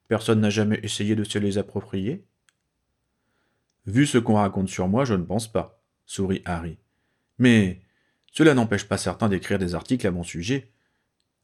Personne 0.07 0.41
n'a 0.41 0.49
jamais 0.49 0.79
essayé 0.83 1.15
de 1.15 1.23
se 1.23 1.37
les 1.37 1.57
approprier 1.57 2.25
Vu 3.85 4.05
ce 4.05 4.17
qu'on 4.17 4.35
raconte 4.35 4.69
sur 4.69 4.87
moi, 4.87 5.05
je 5.05 5.13
ne 5.13 5.23
pense 5.23 5.51
pas, 5.51 5.81
sourit 6.05 6.41
Harry. 6.45 6.77
Mais 7.37 7.81
cela 8.31 8.53
n'empêche 8.53 8.87
pas 8.87 8.97
certains 8.97 9.29
d'écrire 9.29 9.59
des 9.59 9.73
articles 9.73 10.05
à 10.05 10.11
mon 10.11 10.23
sujet. 10.23 10.71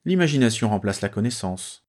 L'imagination 0.05 0.69
remplace 0.69 1.01
la 1.01 1.09
connaissance. 1.09 1.87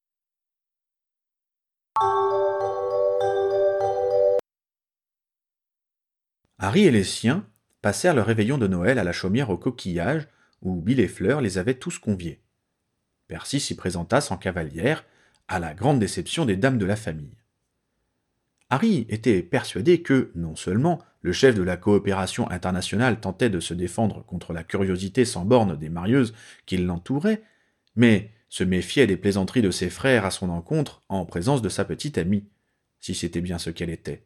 Harry 6.59 6.85
et 6.85 6.91
les 6.91 7.05
siens 7.05 7.47
passèrent 7.83 8.15
le 8.15 8.23
réveillon 8.23 8.57
de 8.57 8.67
Noël 8.67 8.99
à 8.99 9.05
la 9.05 9.13
chaumière 9.13 9.51
au 9.51 9.59
coquillage, 9.59 10.27
où 10.63 10.81
Bill 10.81 11.01
et 11.01 11.09
Fleur 11.09 11.41
les 11.43 11.59
avaient 11.59 11.79
tous 11.79 11.99
conviés. 11.99 12.43
Percy 13.29 13.61
s'y 13.61 13.75
présenta 13.75 14.21
sans 14.21 14.37
cavalière, 14.37 15.05
à 15.49 15.59
la 15.59 15.75
grande 15.75 15.99
déception 15.99 16.45
des 16.45 16.57
dames 16.57 16.79
de 16.79 16.87
la 16.87 16.97
famille. 16.97 17.37
Harry 18.69 19.07
était 19.09 19.43
persuadé 19.43 20.03
que, 20.03 20.33
non 20.35 20.57
seulement, 20.57 21.01
le 21.23 21.33
chef 21.33 21.55
de 21.55 21.63
la 21.63 21.77
coopération 21.77 22.51
internationale 22.51 23.21
tentait 23.21 23.51
de 23.51 23.61
se 23.61 23.75
défendre 23.75 24.25
contre 24.25 24.53
la 24.53 24.65
curiosité 24.65 25.25
sans 25.25 25.45
borne 25.45 25.77
des 25.77 25.89
marieuses 25.89 26.35
qui 26.67 26.77
l'entouraient, 26.77 27.43
mais 27.95 28.33
se 28.49 28.65
méfiait 28.65 29.07
des 29.07 29.17
plaisanteries 29.17 29.63
de 29.63 29.71
ses 29.71 29.91
frères 29.91 30.25
à 30.25 30.31
son 30.31 30.51
encontre 30.51 31.03
en 31.09 31.25
présence 31.25 31.63
de 31.63 31.69
sa 31.69 31.85
petite 31.85 32.19
amie, 32.19 32.45
si 33.01 33.15
c'était 33.15 33.41
bien 33.41 33.59
ce 33.59 33.71
qu'elle 33.71 33.91
était. 33.91 34.25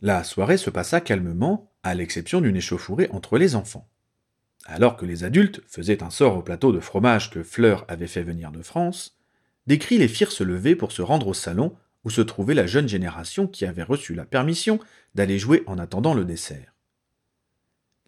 La 0.00 0.22
soirée 0.24 0.58
se 0.58 0.70
passa 0.70 1.00
calmement, 1.00 1.72
à 1.82 1.94
l'exception 1.94 2.40
d'une 2.40 2.56
échauffourée 2.56 3.08
entre 3.12 3.38
les 3.38 3.54
enfants. 3.54 3.88
Alors 4.64 4.96
que 4.96 5.06
les 5.06 5.24
adultes 5.24 5.62
faisaient 5.66 6.02
un 6.02 6.10
sort 6.10 6.36
au 6.36 6.42
plateau 6.42 6.72
de 6.72 6.80
fromage 6.80 7.30
que 7.30 7.42
Fleur 7.42 7.84
avait 7.88 8.06
fait 8.06 8.22
venir 8.22 8.52
de 8.52 8.62
France, 8.62 9.16
des 9.66 9.78
cris 9.78 9.98
les 9.98 10.08
firent 10.08 10.32
se 10.32 10.44
lever 10.44 10.74
pour 10.74 10.92
se 10.92 11.02
rendre 11.02 11.28
au 11.28 11.34
salon 11.34 11.76
où 12.04 12.10
se 12.10 12.20
trouvait 12.20 12.54
la 12.54 12.66
jeune 12.66 12.88
génération 12.88 13.46
qui 13.46 13.64
avait 13.64 13.82
reçu 13.82 14.14
la 14.14 14.24
permission 14.24 14.78
d'aller 15.14 15.38
jouer 15.38 15.62
en 15.66 15.78
attendant 15.78 16.14
le 16.14 16.24
dessert. 16.24 16.74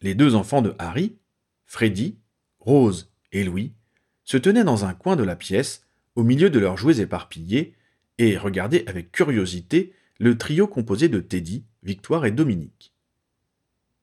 Les 0.01 0.15
deux 0.15 0.35
enfants 0.35 0.63
de 0.63 0.75
Harry, 0.79 1.17
Freddy, 1.67 2.17
Rose 2.61 3.11
et 3.33 3.45
Louis, 3.45 3.75
se 4.25 4.37
tenaient 4.37 4.65
dans 4.65 4.85
un 4.85 4.95
coin 4.95 5.17
de 5.17 5.25
la 5.25 5.37
pièce, 5.37 5.85
au 6.15 6.23
milieu 6.23 6.51
de 6.51 6.59
leurs 6.59 6.77
jouets 6.77 7.01
éparpillés, 7.01 7.75
et 8.19 8.37
regardaient 8.37 8.89
avec 8.89 9.13
curiosité 9.13 9.93
le 10.19 10.37
trio 10.39 10.67
composé 10.67 11.09
de 11.09 11.21
Teddy, 11.21 11.65
Victoire 11.83 12.27
et 12.27 12.31
Dominique. 12.31 12.95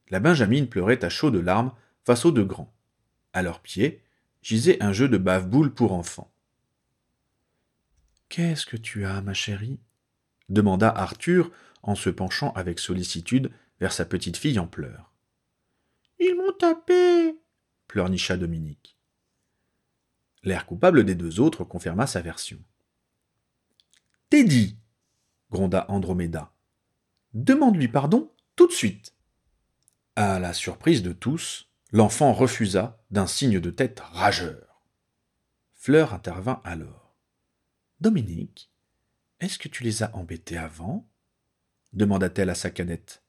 La 0.09 0.19
Benjamine 0.19 0.67
pleurait 0.67 1.03
à 1.03 1.09
chaudes 1.09 1.35
larmes 1.35 1.71
face 2.07 2.23
aux 2.23 2.31
deux 2.31 2.45
grands. 2.45 2.73
À 3.33 3.41
leurs 3.41 3.59
pieds 3.59 4.01
gisait 4.41 4.81
un 4.81 4.93
jeu 4.93 5.09
de 5.09 5.17
bave-boule 5.17 5.73
pour 5.73 5.91
enfants. 5.91 6.33
Qu'est-ce 8.29 8.65
que 8.65 8.77
tu 8.77 9.05
as, 9.05 9.21
ma 9.21 9.33
chérie? 9.33 9.81
demanda 10.47 10.87
Arthur 10.87 11.51
en 11.83 11.95
se 11.95 12.09
penchant 12.09 12.53
avec 12.53 12.79
sollicitude 12.79 13.51
vers 13.81 13.91
sa 13.91 14.05
petite 14.05 14.37
fille 14.37 14.57
en 14.57 14.67
pleurs. 14.67 15.11
Ils 16.17 16.33
m'ont 16.37 16.53
tapé 16.53 17.41
pleurnicha 17.89 18.37
Dominique. 18.37 18.97
L'air 20.43 20.65
coupable 20.65 21.03
des 21.03 21.15
deux 21.15 21.41
autres 21.41 21.65
confirma 21.65 22.07
sa 22.07 22.21
version. 22.21 22.63
Teddy 24.29 24.77
gronda 25.51 25.85
Andromeda. 25.89 26.53
Demande-lui 27.33 27.89
pardon 27.89 28.31
tout 28.55 28.67
de 28.67 28.71
suite. 28.71 29.13
À 30.15 30.39
la 30.39 30.53
surprise 30.53 31.03
de 31.03 31.11
tous, 31.11 31.66
l'enfant 31.91 32.33
refusa 32.33 33.01
d'un 33.11 33.27
signe 33.27 33.59
de 33.59 33.69
tête 33.69 33.99
rageur. 33.99 34.83
Fleur 35.73 36.13
intervint 36.13 36.61
alors. 36.63 37.15
Dominique, 38.01 38.71
est-ce 39.39 39.57
que 39.57 39.69
tu 39.69 39.83
les 39.83 40.03
as 40.03 40.15
embêtés 40.15 40.57
avant? 40.57 41.07
demanda-t-elle 41.93 42.49
à 42.49 42.55
sa 42.55 42.69
cadette. 42.69 43.23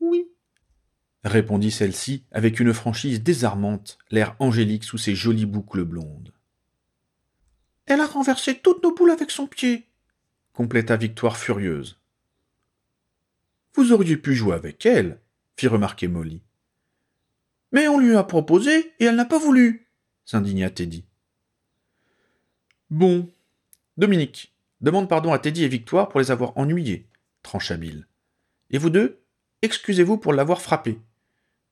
Oui, 0.00 0.30
répondit 1.24 1.70
celle-ci 1.70 2.24
avec 2.30 2.60
une 2.60 2.72
franchise 2.72 3.22
désarmante, 3.22 3.98
l'air 4.10 4.36
angélique 4.38 4.84
sous 4.84 4.98
ses 4.98 5.14
jolies 5.14 5.46
boucles 5.46 5.84
blondes. 5.84 6.32
Elle 7.86 8.00
a 8.00 8.06
renversé 8.06 8.58
toutes 8.58 8.82
nos 8.82 8.94
boules 8.94 9.10
avec 9.10 9.30
son 9.30 9.46
pied, 9.46 9.88
compléta 10.52 10.96
Victoire 10.96 11.36
furieuse. 11.36 11.98
Vous 13.74 13.92
auriez 13.92 14.16
pu 14.16 14.34
jouer 14.34 14.54
avec 14.54 14.86
elle, 14.86 15.20
fit 15.56 15.68
remarquer 15.68 16.08
Molly. 16.08 16.42
Mais 17.76 17.88
on 17.88 17.98
lui 17.98 18.16
a 18.16 18.24
proposé 18.24 18.94
et 19.00 19.04
elle 19.04 19.16
n'a 19.16 19.26
pas 19.26 19.36
voulu, 19.36 19.86
s'indigna 20.24 20.70
Teddy. 20.70 21.04
Bon. 22.88 23.28
Dominique, 23.98 24.54
demande 24.80 25.10
pardon 25.10 25.34
à 25.34 25.38
Teddy 25.38 25.64
et 25.64 25.68
Victoire 25.68 26.08
pour 26.08 26.20
les 26.20 26.30
avoir 26.30 26.56
ennuyés, 26.56 27.06
trancha 27.42 27.76
Bill. 27.76 28.06
Et 28.70 28.78
vous 28.78 28.88
deux, 28.88 29.20
excusez-vous 29.60 30.16
pour 30.16 30.32
l'avoir 30.32 30.62
frappé. 30.62 30.98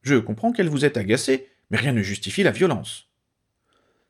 Je 0.02 0.16
comprends 0.16 0.52
qu'elle 0.52 0.68
vous 0.68 0.84
ait 0.84 0.98
agacé, 0.98 1.48
mais 1.70 1.78
rien 1.78 1.92
ne 1.92 2.02
justifie 2.02 2.42
la 2.42 2.50
violence. 2.50 3.08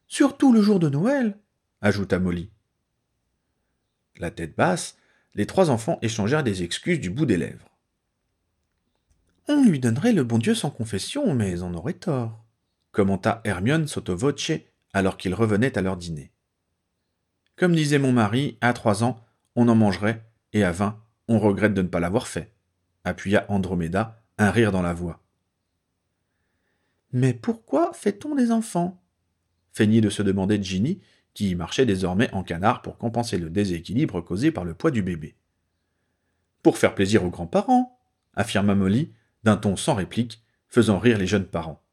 Surtout 0.08 0.52
le 0.52 0.62
jour 0.62 0.80
de 0.80 0.88
Noël, 0.88 1.38
ajouta 1.80 2.18
Molly. 2.18 2.50
La 4.16 4.32
tête 4.32 4.56
basse, 4.56 4.98
les 5.36 5.46
trois 5.46 5.70
enfants 5.70 6.00
échangèrent 6.02 6.42
des 6.42 6.64
excuses 6.64 6.98
du 6.98 7.10
bout 7.10 7.24
des 7.24 7.36
lèvres. 7.36 7.73
On 9.46 9.62
lui 9.64 9.78
donnerait 9.78 10.12
le 10.12 10.24
bon 10.24 10.38
Dieu 10.38 10.54
sans 10.54 10.70
confession, 10.70 11.34
mais 11.34 11.62
on 11.62 11.74
aurait 11.74 11.92
tort, 11.92 12.44
commenta 12.92 13.42
Hermione 13.44 13.86
sotto 13.86 14.16
voce 14.16 14.52
alors 14.94 15.18
qu'ils 15.18 15.34
revenaient 15.34 15.76
à 15.76 15.82
leur 15.82 15.96
dîner. 15.96 16.32
Comme 17.56 17.74
disait 17.74 17.98
mon 17.98 18.12
mari, 18.12 18.56
à 18.60 18.72
trois 18.72 19.04
ans, 19.04 19.20
on 19.54 19.68
en 19.68 19.74
mangerait, 19.74 20.24
et 20.52 20.64
à 20.64 20.72
vingt, 20.72 20.98
on 21.28 21.38
regrette 21.38 21.74
de 21.74 21.82
ne 21.82 21.88
pas 21.88 22.00
l'avoir 22.00 22.26
fait, 22.26 22.52
appuya 23.04 23.44
Andromeda, 23.48 24.22
un 24.38 24.50
rire 24.50 24.72
dans 24.72 24.82
la 24.82 24.94
voix. 24.94 25.20
Mais 27.12 27.34
pourquoi 27.34 27.92
fait-on 27.92 28.34
des 28.34 28.50
enfants? 28.50 29.00
feignit 29.72 30.00
de 30.00 30.10
se 30.10 30.22
demander 30.22 30.62
Ginny, 30.62 31.00
qui 31.34 31.54
marchait 31.54 31.86
désormais 31.86 32.32
en 32.32 32.44
canard 32.44 32.80
pour 32.80 32.96
compenser 32.96 33.38
le 33.38 33.50
déséquilibre 33.50 34.20
causé 34.20 34.52
par 34.52 34.64
le 34.64 34.74
poids 34.74 34.90
du 34.92 35.02
bébé. 35.02 35.36
Pour 36.62 36.78
faire 36.78 36.94
plaisir 36.94 37.24
aux 37.24 37.30
grands-parents, 37.30 37.98
affirma 38.34 38.74
Molly, 38.74 39.12
d'un 39.44 39.56
ton 39.56 39.76
sans 39.76 39.94
réplique, 39.94 40.42
faisant 40.68 40.98
rire 40.98 41.18
les 41.18 41.26
jeunes 41.26 41.46
parents. 41.46 41.83